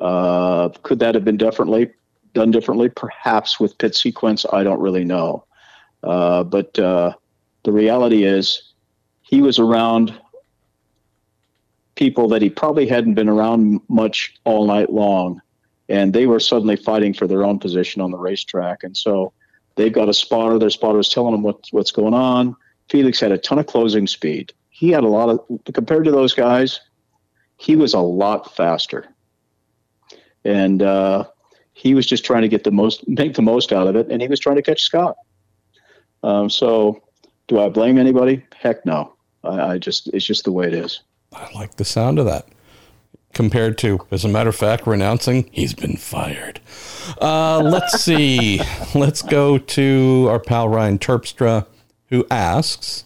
[0.01, 1.91] Uh, could that have been differently
[2.33, 2.89] done differently?
[2.89, 5.45] Perhaps with pit sequence, I don't really know.
[6.03, 7.13] Uh, but uh,
[7.63, 8.73] the reality is,
[9.23, 10.19] he was around
[11.95, 15.41] people that he probably hadn't been around much all night long
[15.89, 18.85] and they were suddenly fighting for their own position on the racetrack.
[18.85, 19.33] And so
[19.77, 20.59] they've got a spotter.
[20.59, 22.57] Their spotter is telling them what, what's going on.
[22.89, 24.53] Felix had a ton of closing speed.
[24.71, 25.41] He had a lot of,
[25.73, 26.81] compared to those guys,
[27.57, 29.07] he was a lot faster.
[30.45, 31.25] And uh,
[31.73, 34.21] he was just trying to get the most, make the most out of it, and
[34.21, 35.17] he was trying to catch Scott.
[36.23, 37.03] Um, so,
[37.47, 38.45] do I blame anybody?
[38.55, 39.15] Heck no.
[39.43, 41.03] I, I just, it's just the way it is.
[41.33, 42.47] I like the sound of that
[43.35, 44.97] compared to, as a matter of fact, we're
[45.53, 46.61] he's been fired.
[47.21, 48.61] Uh, let's see.
[48.95, 51.67] let's go to our pal Ryan Terpstra,
[52.09, 53.05] who asks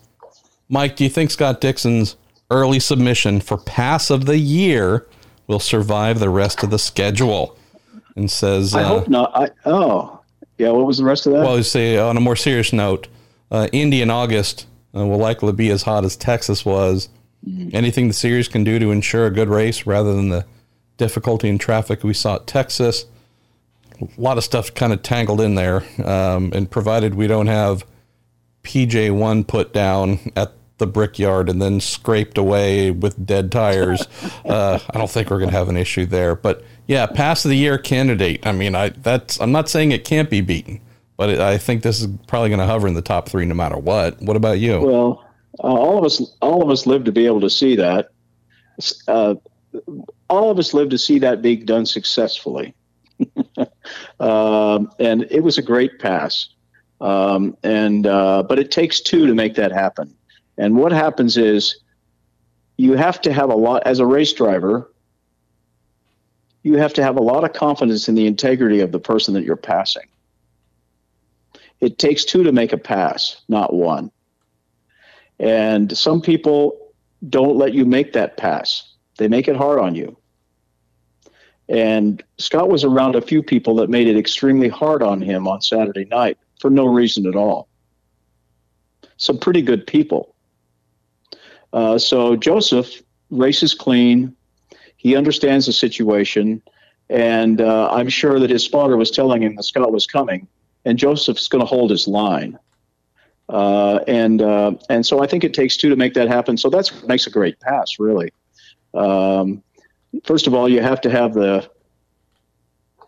[0.69, 2.17] Mike, do you think Scott Dixon's
[2.51, 5.07] early submission for pass of the year
[5.47, 7.57] will survive the rest of the schedule?
[8.17, 9.31] And says, I uh, hope not.
[9.35, 10.21] I, oh,
[10.59, 10.71] yeah.
[10.71, 11.41] What was the rest of that?
[11.41, 13.07] Well, you say on a more serious note,
[13.51, 17.09] uh, Indy in August uh, will likely be as hot as Texas was
[17.47, 17.71] Mm-hmm.
[17.73, 20.47] Anything the series can do to ensure a good race rather than the
[20.97, 23.07] difficulty in traffic we saw at Texas.
[24.01, 25.85] A lot of stuff kind of tangled in there.
[26.05, 27.85] Um, and provided we don't have
[28.65, 34.07] PJ1 put down at the brickyard and then scraped away with dead tires,
[34.45, 36.35] uh, I don't think we're going to have an issue there.
[36.35, 38.47] But yeah, pass of the year candidate.
[38.47, 40.81] I mean, I that's I'm not saying it can't be beaten,
[41.17, 43.55] but it, I think this is probably going to hover in the top three no
[43.55, 44.21] matter what.
[44.23, 44.81] What about you?
[44.81, 45.25] Well,
[45.63, 48.11] uh, all of us all of us live to be able to see that.
[49.07, 49.35] Uh,
[50.31, 52.75] all of us live to see that being done successfully.
[54.21, 56.51] um, and it was a great pass.
[57.01, 60.15] Um, and uh, but it takes two to make that happen.
[60.57, 61.81] And what happens is
[62.77, 64.93] you have to have a lot as a race driver.
[66.63, 69.45] You have to have a lot of confidence in the integrity of the person that
[69.45, 70.09] you're passing.
[71.81, 74.11] It takes two to make a pass, not one.
[75.39, 76.93] And some people
[77.29, 78.95] don't let you make that pass.
[79.19, 80.17] They make it hard on you.
[81.69, 85.61] And Scott was around a few people that made it extremely hard on him on
[85.61, 87.69] Saturday night for no reason at all.
[89.17, 90.35] Some pretty good people.
[91.73, 94.35] Uh, so Joseph races clean.
[94.97, 96.63] He understands the situation.
[97.11, 100.49] And uh, I'm sure that his spotter was telling him that Scott was coming.
[100.85, 102.59] And Joseph's going to hold his line.
[103.49, 106.57] Uh, and uh, and so I think it takes two to make that happen.
[106.57, 108.31] So that's makes a great pass, really.
[108.95, 109.63] Um,
[110.25, 111.71] first of all, you have to have the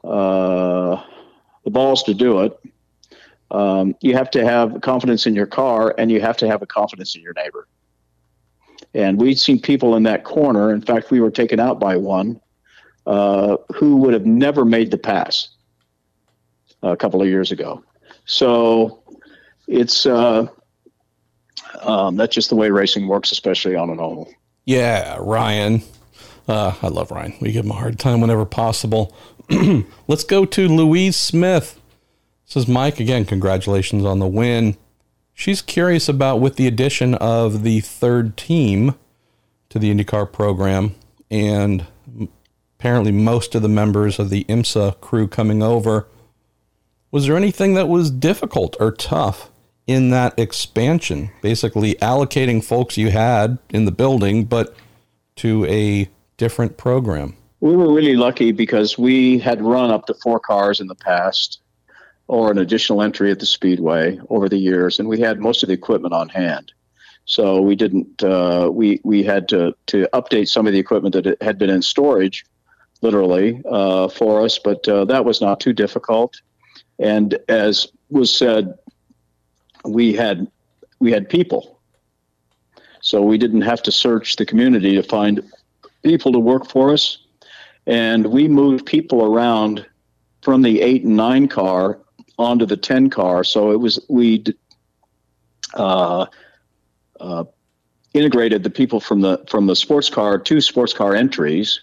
[0.02, 1.02] uh,
[1.64, 2.58] the balls to do it.
[3.50, 6.66] Um, you have to have confidence in your car, and you have to have a
[6.66, 7.66] confidence in your neighbor.
[8.94, 10.72] And we'd seen people in that corner.
[10.72, 12.40] In fact, we were taken out by one
[13.06, 15.48] uh, who would have never made the pass
[16.82, 17.84] a couple of years ago.
[18.24, 18.99] So
[19.70, 20.48] it's uh,
[21.80, 24.28] um, that's just the way racing works, especially on an oval.
[24.64, 25.82] Yeah, Ryan.
[26.48, 27.34] Uh, I love Ryan.
[27.40, 29.16] We give him a hard time whenever possible.
[30.08, 31.80] Let's go to Louise Smith.
[32.44, 33.24] Says Mike again.
[33.24, 34.76] Congratulations on the win.
[35.32, 38.96] She's curious about with the addition of the third team
[39.68, 40.96] to the IndyCar program,
[41.30, 41.86] and
[42.78, 46.08] apparently most of the members of the IMSA crew coming over.
[47.12, 49.49] Was there anything that was difficult or tough
[49.90, 51.30] in that expansion?
[51.42, 54.74] Basically, allocating folks you had in the building, but
[55.36, 57.36] to a different program?
[57.60, 61.60] We were really lucky because we had run up to four cars in the past
[62.28, 65.66] or an additional entry at the speedway over the years, and we had most of
[65.66, 66.72] the equipment on hand.
[67.24, 68.22] So we didn't.
[68.22, 71.82] Uh, we we had to to update some of the equipment that had been in
[71.82, 72.44] storage,
[73.02, 76.40] literally uh, for us, but uh, that was not too difficult.
[77.00, 78.74] And as was said,
[79.84, 80.50] we had
[80.98, 81.80] we had people,
[83.00, 85.42] so we didn't have to search the community to find
[86.02, 87.18] people to work for us,
[87.86, 89.86] and we moved people around
[90.42, 91.98] from the eight and nine car
[92.38, 93.44] onto the ten car.
[93.44, 94.44] So it was we
[95.74, 96.26] uh,
[97.20, 97.44] uh,
[98.14, 101.80] integrated the people from the from the sports car two sports car entries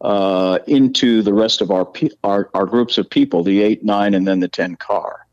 [0.00, 1.90] uh, into the rest of our,
[2.24, 5.26] our our groups of people, the eight, nine, and then the ten car.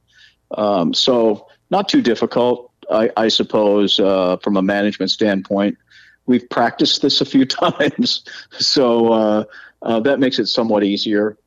[0.52, 5.78] Um, so not too difficult, I, I suppose, uh, from a management standpoint
[6.26, 9.44] we've practiced this a few times, so uh,
[9.82, 11.38] uh, that makes it somewhat easier.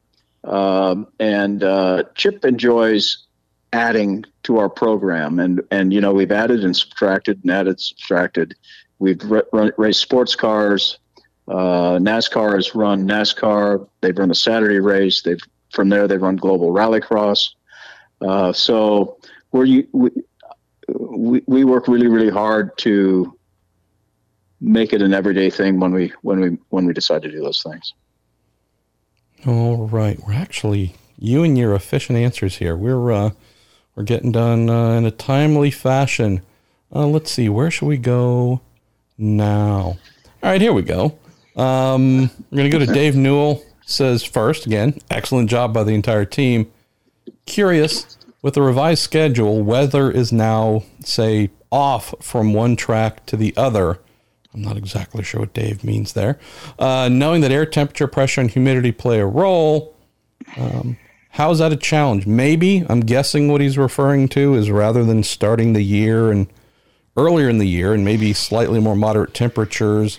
[0.44, 3.26] Um, and uh, Chip enjoys
[3.72, 8.54] adding to our program, and and you know we've added and subtracted and added subtracted.
[8.98, 9.20] We've
[9.52, 10.98] raced sports cars.
[11.46, 13.88] Uh, NASCAR has run NASCAR.
[14.00, 15.22] They've run the Saturday race.
[15.22, 15.40] They've
[15.72, 17.50] from there they've run Global Rallycross.
[19.52, 23.38] Uh, so we we, we work really really hard to
[24.60, 27.62] make it an everyday thing when we when we when we decide to do those
[27.62, 27.94] things.
[29.46, 32.76] All right, we're actually you and your efficient answers here.
[32.76, 33.30] We're uh,
[33.94, 36.42] we're getting done uh, in a timely fashion.
[36.94, 38.60] Uh, let's see, where should we go
[39.18, 39.98] now?
[40.42, 41.18] All right, here we go.
[41.56, 43.64] Um, we're gonna go to Dave Newell.
[43.84, 46.70] Says first again, excellent job by the entire team.
[47.46, 48.17] Curious
[48.48, 53.98] with the revised schedule, weather is now say off from one track to the other
[54.54, 56.38] I'm not exactly sure what Dave means there.
[56.78, 59.94] Uh, knowing that air temperature, pressure, and humidity play a role,
[60.56, 60.96] um,
[61.28, 62.26] how is that a challenge?
[62.26, 66.46] Maybe I'm guessing what he's referring to is rather than starting the year and
[67.16, 70.18] earlier in the year and maybe slightly more moderate temperatures.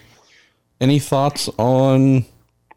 [0.80, 2.26] Any thoughts on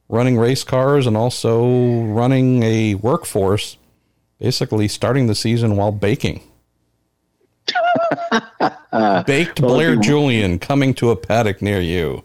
[0.08, 3.76] running race cars and also running a workforce,
[4.42, 6.42] basically starting the season while baking?
[9.26, 12.24] Baked well, Blair Julian coming to a paddock near you.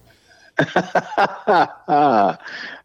[0.75, 2.35] uh,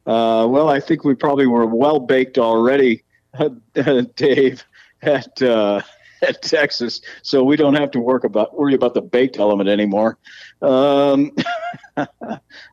[0.04, 3.02] well, I think we probably were well baked already,
[4.16, 4.64] Dave,
[5.00, 5.80] at uh,
[6.20, 10.18] at Texas, so we don't have to work about worry about the baked element anymore.
[10.60, 11.34] Um,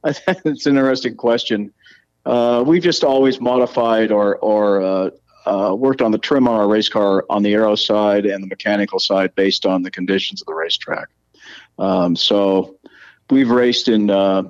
[0.03, 1.71] it's an interesting question.
[2.25, 5.13] Uh, we've just always modified or or
[5.45, 8.47] uh, worked on the trim on our race car on the aero side and the
[8.47, 11.07] mechanical side based on the conditions of the racetrack.
[11.77, 12.77] Um, so
[13.29, 14.43] we've raced in uh,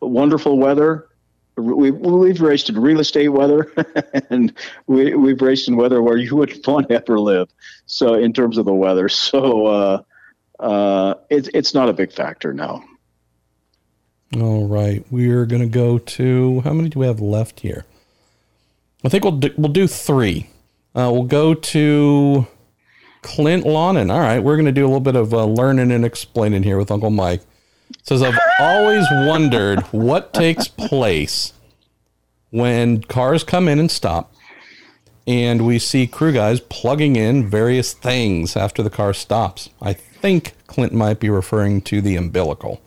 [0.00, 1.08] wonderful weather.
[1.56, 3.72] We, we've raced in real estate weather,
[4.30, 4.52] and
[4.86, 7.48] we, we've raced in weather where you wouldn't want to ever live.
[7.86, 10.02] So in terms of the weather, so uh,
[10.60, 12.84] uh, it's it's not a big factor now.
[14.38, 17.86] All right, we're gonna go to how many do we have left here?
[19.06, 20.48] I think we'll do, we'll do three.
[20.92, 22.44] Uh, we'll go to
[23.22, 24.12] Clint Lonan.
[24.12, 26.76] All right, we're going to do a little bit of uh, learning and explaining here
[26.76, 27.42] with Uncle Mike.
[28.02, 31.52] says I've always wondered what takes place
[32.50, 34.34] when cars come in and stop,
[35.24, 39.70] and we see crew guys plugging in various things after the car stops.
[39.80, 42.82] I think Clint might be referring to the umbilical.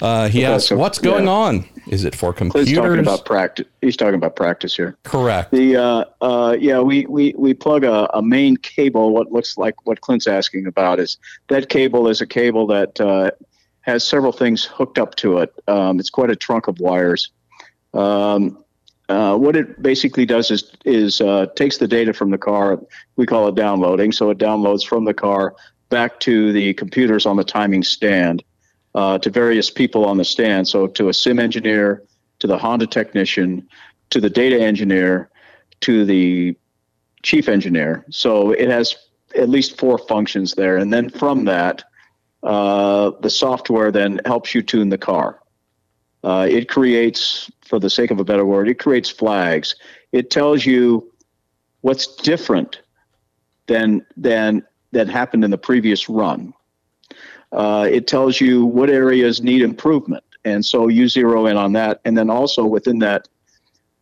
[0.00, 1.30] Uh, he asks, "What's going yeah.
[1.30, 1.68] on?
[1.88, 3.66] Is it for computers?" He's talking about practice.
[3.80, 4.96] He's talking about practice here.
[5.04, 5.50] Correct.
[5.50, 9.12] The uh, uh, yeah, we we we plug a, a main cable.
[9.12, 11.18] What looks like what Clint's asking about is
[11.48, 13.30] that cable is a cable that uh,
[13.82, 15.54] has several things hooked up to it.
[15.68, 17.30] Um, it's quite a trunk of wires.
[17.92, 18.64] Um,
[19.08, 22.80] uh, what it basically does is is uh, takes the data from the car.
[23.16, 24.12] We call it downloading.
[24.12, 25.54] So it downloads from the car
[25.90, 28.42] back to the computers on the timing stand
[28.94, 30.68] uh, to various people on the stand.
[30.68, 32.02] So to a sim engineer,
[32.38, 33.68] to the Honda technician,
[34.10, 35.30] to the data engineer,
[35.80, 36.56] to the
[37.22, 38.04] chief engineer.
[38.10, 38.96] So it has
[39.34, 40.76] at least four functions there.
[40.76, 41.84] And then from that,
[42.42, 45.40] uh, the software then helps you tune the car.
[46.22, 49.74] Uh, it creates, for the sake of a better word, it creates flags.
[50.12, 51.10] It tells you
[51.82, 52.80] what's different
[53.66, 56.53] than than that happened in the previous run.
[57.54, 60.24] Uh, it tells you what areas need improvement.
[60.44, 62.00] And so you zero in on that.
[62.04, 63.28] And then also within that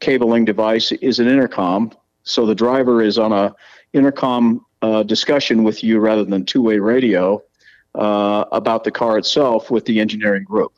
[0.01, 1.93] cabling device is an intercom.
[2.25, 3.55] So the driver is on a
[3.93, 7.43] intercom uh, discussion with you rather than two-way radio
[7.95, 10.73] uh, about the car itself with the engineering group.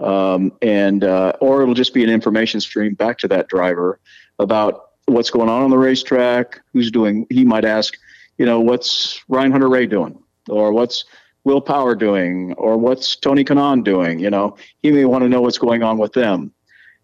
[0.00, 3.98] Um, and uh, or it'll just be an information stream back to that driver
[4.38, 7.26] about what's going on on the racetrack, who's doing.
[7.28, 7.98] He might ask,
[8.38, 11.04] you know, what's Ryan Hunter-Reay doing, or what's
[11.44, 14.18] Will Power doing, or what's Tony Kanaan doing?
[14.18, 16.52] You know, he may want to know what's going on with them.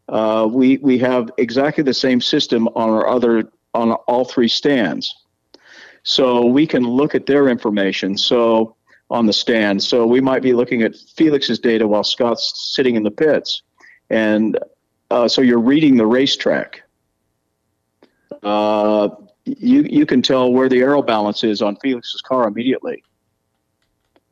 [0.08, 5.14] Uh, we we have exactly the same system on our other on all three stands,
[6.02, 8.18] so we can look at their information.
[8.18, 8.76] So
[9.10, 13.02] on the stand, so we might be looking at Felix's data while Scott's sitting in
[13.02, 13.62] the pits,
[14.10, 14.58] and
[15.10, 16.82] uh, so you're reading the racetrack.
[18.42, 19.08] Uh,
[19.46, 23.02] you you can tell where the aero balance is on Felix's car immediately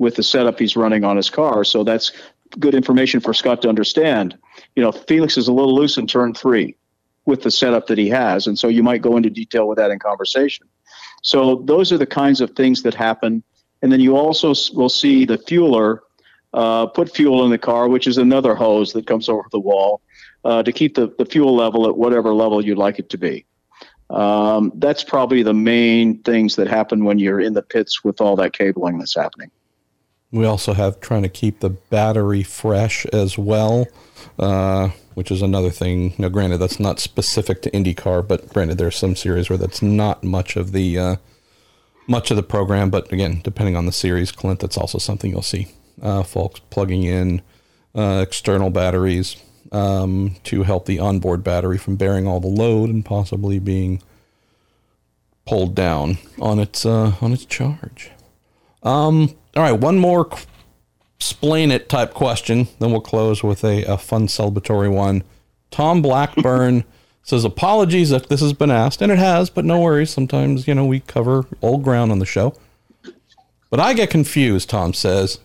[0.03, 1.63] with the setup he's running on his car.
[1.63, 2.11] So that's
[2.59, 4.37] good information for Scott to understand.
[4.75, 6.77] You know, Felix is a little loose in turn three
[7.25, 8.49] with the setup that he has.
[8.49, 10.67] And so you might go into detail with that in conversation.
[11.23, 13.45] So those are the kinds of things that happen.
[13.81, 16.01] And then you also will see the fueler
[16.53, 20.03] uh, put fuel in the car, which is another hose that comes over the wall
[20.45, 23.47] uh, to keep the, the fuel level at whatever level you'd like it to be.
[24.11, 28.35] Um, that's probably the main things that happen when you're in the pits with all
[28.37, 29.51] that cabling that's happening.
[30.33, 33.87] We also have trying to keep the battery fresh as well,
[34.39, 36.15] uh, which is another thing.
[36.17, 40.25] Now, granted, that's not specific to IndyCar, but granted, there's some series where that's not
[40.25, 41.17] much of the uh,
[42.07, 42.89] much of the program.
[42.89, 45.69] But again, depending on the series, Clint, that's also something you'll see
[46.01, 47.43] uh, folks plugging in
[47.95, 49.37] uh, external batteries
[49.71, 54.03] um, to help the onboard battery from bearing all the load and possibly being
[55.45, 58.11] pulled down on its uh, on its charge.
[58.83, 60.29] Um, all right, one more
[61.23, 62.67] explain it type question.
[62.81, 65.23] Then we'll close with a, a fun celebratory one.
[65.71, 66.83] Tom Blackburn
[67.23, 70.11] says, Apologies if this has been asked, and it has, but no worries.
[70.11, 72.55] Sometimes, you know, we cover old ground on the show.
[73.71, 75.39] But I get confused, Tom says,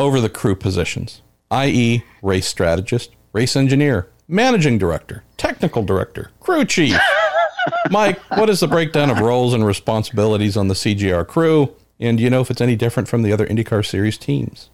[0.00, 6.98] over the crew positions, i.e., race strategist, race engineer, managing director, technical director, crew chief.
[7.90, 11.72] Mike, what is the breakdown of roles and responsibilities on the CGR crew?
[12.00, 14.70] And do you know if it's any different from the other IndyCar Series teams?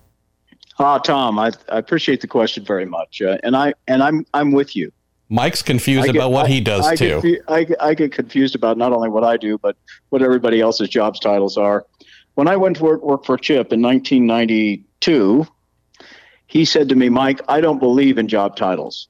[0.78, 4.52] Ah, Tom, I, I appreciate the question very much, uh, and I and I'm I'm
[4.52, 4.92] with you.
[5.28, 7.20] Mike's confused get, about what I, he does I too.
[7.20, 9.76] Get, I, I get confused about not only what I do, but
[10.10, 11.84] what everybody else's jobs titles are.
[12.34, 15.46] When I went to work, work for Chip in 1992,
[16.46, 19.08] he said to me, Mike, I don't believe in job titles.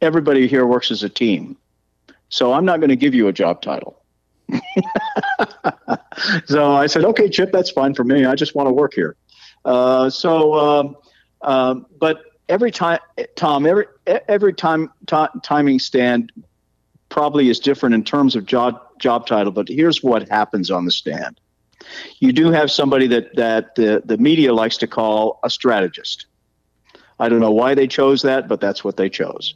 [0.00, 1.58] Everybody here works as a team.
[2.30, 4.02] So I'm not going to give you a job title.
[6.46, 8.24] so I said, okay, Chip, that's fine for me.
[8.24, 9.16] I just want to work here.
[9.64, 10.96] Uh, so, um,
[11.42, 12.98] um, but every time,
[13.36, 16.32] Tom, every every time t- timing stand
[17.08, 19.52] probably is different in terms of job job title.
[19.52, 21.40] But here's what happens on the stand:
[22.18, 26.26] you do have somebody that that the the media likes to call a strategist.
[27.18, 29.54] I don't know why they chose that, but that's what they chose.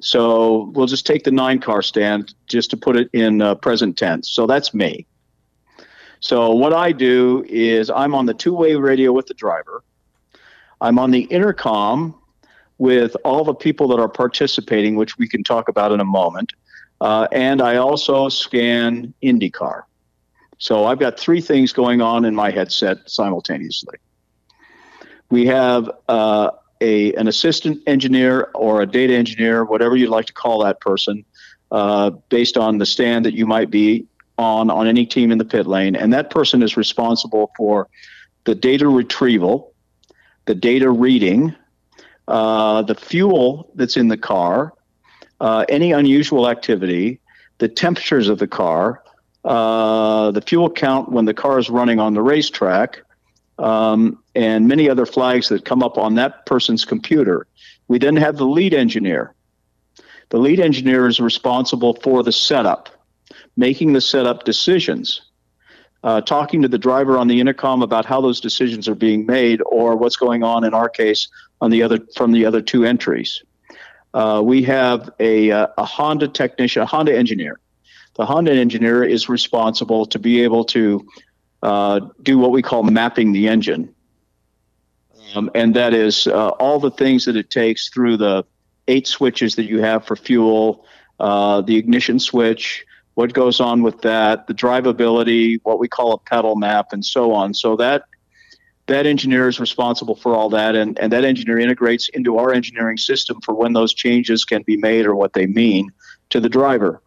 [0.00, 3.98] So we'll just take the nine car stand just to put it in uh, present
[3.98, 4.30] tense.
[4.30, 5.06] So that's me.
[6.24, 9.84] So what I do is I'm on the two way radio with the driver.
[10.80, 12.18] I'm on the intercom
[12.78, 16.54] with all the people that are participating, which we can talk about in a moment.
[16.98, 19.82] Uh, and I also scan IndyCar.
[20.56, 23.98] So I've got three things going on in my headset simultaneously.
[25.28, 30.32] We have uh, a, an assistant engineer or a data engineer, whatever you'd like to
[30.32, 31.26] call that person,
[31.70, 34.06] uh, based on the stand that you might be
[34.38, 37.88] on on any team in the pit lane, and that person is responsible for
[38.44, 39.72] the data retrieval,
[40.46, 41.54] the data reading,
[42.28, 44.72] uh, the fuel that's in the car,
[45.40, 47.20] uh, any unusual activity,
[47.58, 49.02] the temperatures of the car,
[49.44, 53.02] uh, the fuel count when the car is running on the racetrack,
[53.58, 57.46] um, and many other flags that come up on that person's computer.
[57.88, 59.34] We then have the lead engineer.
[60.30, 62.88] The lead engineer is responsible for the setup,
[63.56, 65.22] making the setup decisions,
[66.02, 69.62] uh, talking to the driver on the intercom about how those decisions are being made
[69.66, 71.28] or what's going on in our case
[71.60, 73.42] on the other from the other two entries.
[74.12, 77.58] Uh, we have a, uh, a Honda technician, a Honda engineer.
[78.14, 81.04] The Honda engineer is responsible to be able to
[81.62, 83.92] uh, do what we call mapping the engine.
[85.34, 88.44] Um, and that is uh, all the things that it takes through the
[88.86, 90.86] eight switches that you have for fuel,
[91.18, 92.84] uh, the ignition switch,
[93.14, 97.32] what goes on with that, the drivability, what we call a pedal map, and so
[97.32, 97.54] on.
[97.54, 98.04] So that
[98.86, 102.98] that engineer is responsible for all that, and, and that engineer integrates into our engineering
[102.98, 105.90] system for when those changes can be made or what they mean
[106.28, 107.00] to the driver.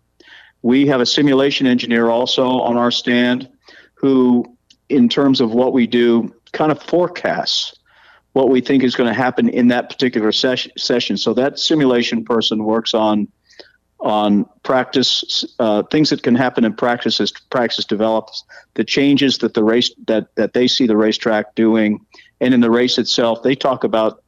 [0.64, 3.48] We have a simulation engineer also on our stand
[3.94, 4.58] who,
[4.90, 7.78] in terms of what we do, kind of forecasts
[8.34, 11.18] what we think is going to happen in that particular ses- session.
[11.18, 13.28] So that simulation person works on
[14.00, 18.44] on practice uh, things that can happen in practice as practice develops,
[18.76, 22.06] the changes that the race that that they see the racetrack doing,
[22.40, 24.24] and in the race itself, they talk about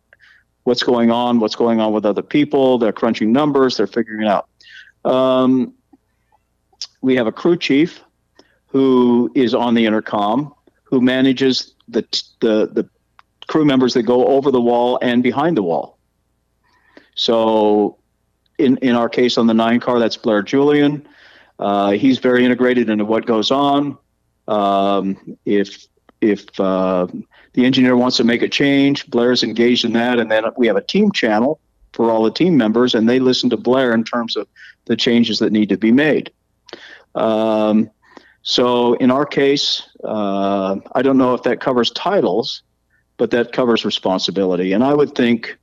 [0.63, 2.78] what's going on, what's going on with other people.
[2.78, 4.49] They're crunching numbers, they're figuring it out.
[5.05, 5.74] Um,
[7.01, 8.01] we have a crew chief
[8.67, 10.53] who is on the intercom,
[10.84, 12.01] who manages the
[12.39, 12.89] the the
[13.47, 15.97] crew members that go over the wall and behind the wall.
[17.15, 17.99] So,
[18.60, 21.07] in in our case on the nine car, that's Blair Julian.
[21.57, 23.97] Uh, he's very integrated into what goes on.
[24.47, 25.88] Um, if
[26.22, 27.07] if uh,
[27.53, 30.76] the engineer wants to make a change, Blair's engaged in that, and then we have
[30.76, 31.60] a team channel
[31.93, 34.47] for all the team members, and they listen to Blair in terms of
[34.86, 36.32] the changes that need to be made.
[37.16, 37.89] Um,
[38.41, 42.64] so in our case, uh, I don't know if that covers titles,
[43.18, 44.74] but that covers responsibility.
[44.74, 45.57] And I would think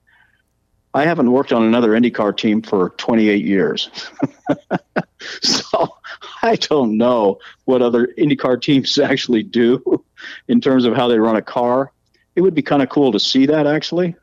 [0.96, 3.90] I haven't worked on another IndyCar team for 28 years.
[5.42, 5.94] so
[6.42, 10.02] I don't know what other IndyCar teams actually do
[10.48, 11.92] in terms of how they run a car.
[12.34, 14.16] It would be kind of cool to see that actually.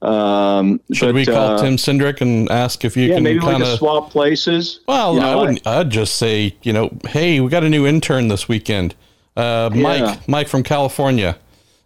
[0.00, 3.40] Um, Should but, we call uh, Tim Cindric and ask if you yeah, can maybe
[3.40, 4.80] kind of swap places?
[4.88, 5.66] Well, you know, I wouldn't.
[5.66, 8.94] I, would just say, you know, hey, we got a new intern this weekend,
[9.36, 10.16] uh, Mike, yeah.
[10.26, 11.38] Mike from California.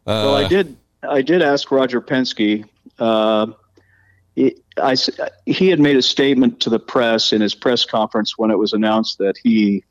[0.07, 0.77] Uh, well, I did.
[1.03, 2.69] I did ask Roger Penske.
[4.39, 4.97] Uh, I,
[5.47, 8.73] he had made a statement to the press in his press conference when it was
[8.73, 9.85] announced that he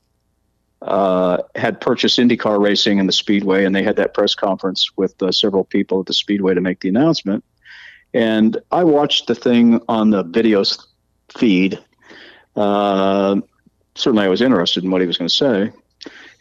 [0.82, 5.22] uh, had purchased IndyCar racing and the Speedway, and they had that press conference with
[5.22, 7.44] uh, several people at the Speedway to make the announcement.
[8.14, 10.64] And I watched the thing on the video
[11.38, 11.78] feed.
[12.56, 13.42] Uh,
[13.96, 15.72] certainly, I was interested in what he was going to say.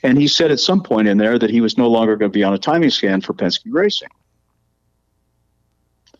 [0.03, 2.36] And he said at some point in there that he was no longer going to
[2.36, 4.09] be on a timing stand for Penske Racing.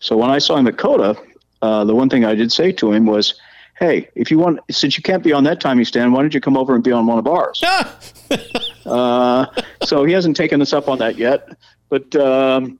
[0.01, 1.17] So when I saw him at COTA,
[1.61, 3.35] uh, the one thing I did say to him was,
[3.77, 6.41] "Hey, if you want, since you can't be on that timing stand, why don't you
[6.41, 7.61] come over and be on one of ours?"
[8.85, 9.45] uh,
[9.83, 11.49] so he hasn't taken us up on that yet,
[11.89, 12.79] but um,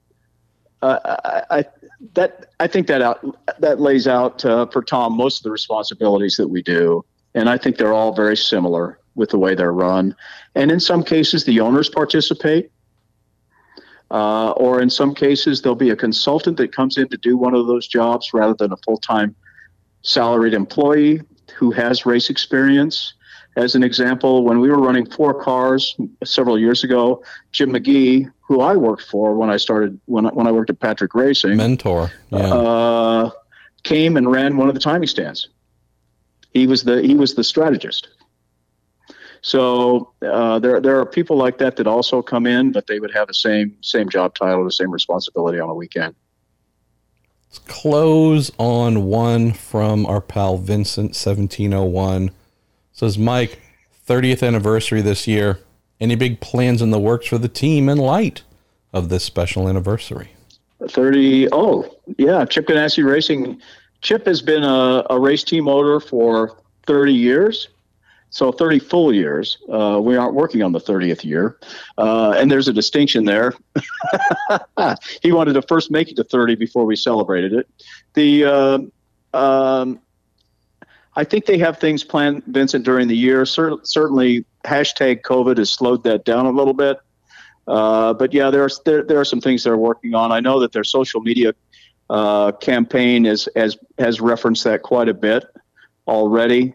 [0.82, 1.64] I, I,
[2.14, 3.24] that I think that out
[3.60, 7.04] that lays out uh, for Tom most of the responsibilities that we do,
[7.34, 10.14] and I think they're all very similar with the way they're run.
[10.54, 12.70] And in some cases, the owners participate,
[14.10, 17.54] uh, or in some cases, there'll be a consultant that comes in to do one
[17.54, 19.34] of those jobs rather than a full time
[20.02, 21.20] salaried employee
[21.56, 23.14] who has race experience.
[23.56, 28.60] as an example, when we were running four cars several years ago, Jim McGee, who
[28.60, 32.38] I worked for when I started when when I worked at Patrick Racing, mentor, yeah.
[32.38, 33.30] uh,
[33.82, 35.48] came and ran one of the timing stands.
[36.52, 38.08] He was the he was the strategist.
[39.42, 43.12] So uh, there there are people like that that also come in, but they would
[43.12, 46.14] have the same same job title, the same responsibility on a weekend.
[47.48, 52.30] Let's close on one from our pal Vincent seventeen oh one.
[52.92, 53.58] Says Mike,
[54.06, 55.60] 30th anniversary this year.
[56.00, 58.42] Any big plans in the works for the team in light
[58.92, 60.30] of this special anniversary?
[60.88, 61.48] 30.
[61.52, 61.88] Oh,
[62.18, 62.44] yeah.
[62.44, 63.60] Chip Ganassi Racing.
[64.00, 67.68] Chip has been a, a race team owner for 30 years.
[68.30, 69.58] So 30 full years.
[69.68, 71.58] Uh, we aren't working on the 30th year.
[71.98, 73.54] Uh, and there's a distinction there.
[75.22, 77.68] he wanted to first make it to 30 before we celebrated it.
[78.14, 78.78] The uh,
[79.36, 80.00] um,
[81.16, 83.44] I think they have things planned, Vincent, during the year.
[83.44, 86.98] Cer- certainly, hashtag COVID has slowed that down a little bit.
[87.66, 90.32] Uh, but yeah, there are there, there are some things they're working on.
[90.32, 91.54] I know that their social media
[92.08, 95.44] uh, campaign is, has has referenced that quite a bit
[96.06, 96.74] already,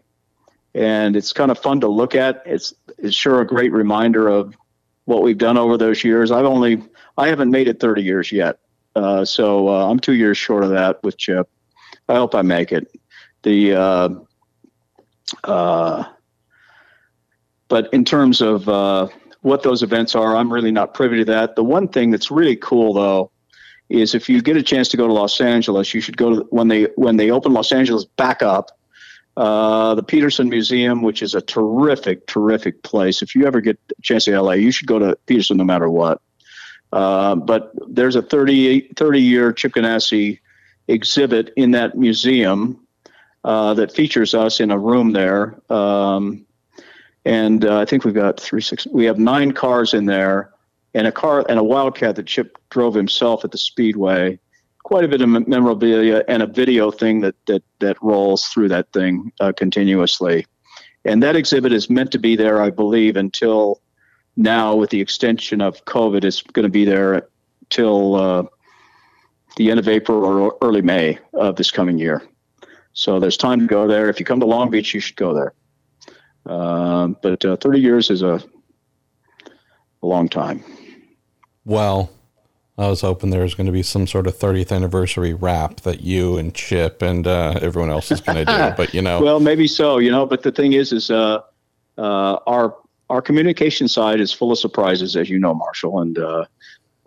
[0.76, 2.42] and it's kind of fun to look at.
[2.44, 4.54] It's it's sure a great reminder of
[5.06, 6.30] what we've done over those years.
[6.30, 6.82] I've only
[7.16, 8.58] I haven't made it 30 years yet,
[8.94, 11.48] uh, so uh, I'm two years short of that with Chip.
[12.08, 12.88] I hope I make it.
[13.42, 14.08] The uh,
[15.44, 16.04] uh,
[17.68, 19.08] but in terms of uh,
[19.40, 21.56] what those events are, I'm really not privy to that.
[21.56, 23.30] The one thing that's really cool, though,
[23.88, 26.46] is if you get a chance to go to Los Angeles, you should go to
[26.50, 28.76] when they when they open Los Angeles back up.
[29.36, 33.20] Uh, the Petersen Museum, which is a terrific, terrific place.
[33.20, 35.90] If you ever get a chance to LA, you should go to Petersen no matter
[35.90, 36.22] what.
[36.92, 40.40] Uh, but there's a 30, 30 year Chip Ganassi
[40.88, 42.86] exhibit in that museum
[43.44, 45.60] uh, that features us in a room there.
[45.70, 46.46] Um,
[47.24, 50.52] and uh, I think we've got three, six, we have nine cars in there
[50.94, 54.38] and a car and a Wildcat that Chip drove himself at the Speedway.
[54.86, 58.92] Quite a bit of memorabilia and a video thing that, that, that rolls through that
[58.92, 60.46] thing uh, continuously.
[61.04, 63.80] And that exhibit is meant to be there, I believe, until
[64.36, 66.22] now with the extension of COVID.
[66.22, 67.26] It's going to be there
[67.68, 68.44] till uh,
[69.56, 72.22] the end of April or early May of this coming year.
[72.92, 74.08] So there's time to go there.
[74.08, 75.52] If you come to Long Beach, you should go there.
[76.46, 78.40] Uh, but uh, 30 years is a,
[80.00, 80.62] a long time.
[81.64, 82.12] Well,
[82.78, 86.02] I was hoping there was going to be some sort of 30th anniversary wrap that
[86.02, 88.74] you and Chip and uh, everyone else is going to do.
[88.76, 89.98] But you know, well, maybe so.
[89.98, 91.40] You know, but the thing is, is uh,
[91.96, 92.76] uh, our
[93.08, 96.44] our communication side is full of surprises, as you know, Marshall, and uh,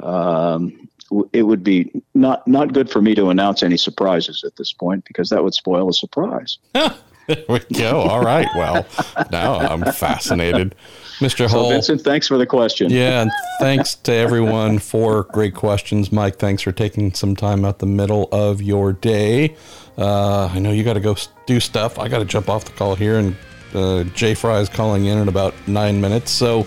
[0.02, 0.90] um,
[1.34, 5.06] it would be not not good for me to announce any surprises at this point
[5.06, 6.58] because that would spoil a surprise.
[7.36, 8.02] there we go.
[8.02, 8.48] All right.
[8.56, 8.88] Well,
[9.32, 10.74] now I'm fascinated.
[11.20, 11.48] Mr.
[11.48, 12.90] So, Vincent, thanks for the question.
[12.90, 16.12] Yeah, and thanks to everyone for great questions.
[16.12, 19.56] Mike, thanks for taking some time out the middle of your day.
[19.96, 21.16] Uh, I know you got to go
[21.46, 22.00] do stuff.
[22.00, 23.36] I got to jump off the call here, and
[23.76, 26.32] uh, Jay Frye is calling in in about nine minutes.
[26.32, 26.66] So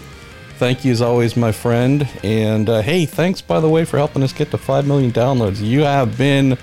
[0.58, 2.08] thank you as always, my friend.
[2.22, 5.60] And uh, hey, thanks by the way for helping us get to 5 million downloads.
[5.60, 6.56] You have been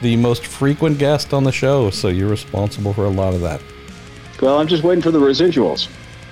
[0.00, 3.60] the most frequent guest on the show, so you're responsible for a lot of that.
[4.40, 5.88] Well, I'm just waiting for the residuals.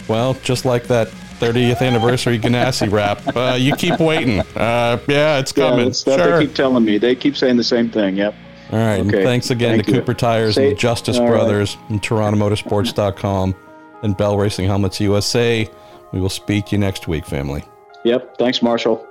[0.08, 4.40] Well, just like that 30th anniversary Ganassi rap, uh, you keep waiting.
[4.56, 5.86] Uh, yeah, it's coming.
[5.86, 6.38] Yeah, sure.
[6.38, 6.98] They keep telling me.
[6.98, 8.16] They keep saying the same thing.
[8.16, 8.34] Yep.
[8.72, 9.00] All right.
[9.00, 9.22] Okay.
[9.22, 9.98] thanks again Thank to you.
[10.00, 11.90] Cooper Tires Say, and the Justice Brothers right.
[11.90, 13.54] and TorontoMotorsports.com
[14.02, 15.68] and Bell Racing Helmets USA.
[16.12, 17.64] We will speak to you next week, family.
[18.04, 18.38] Yep.
[18.38, 19.06] Thanks, Marshall.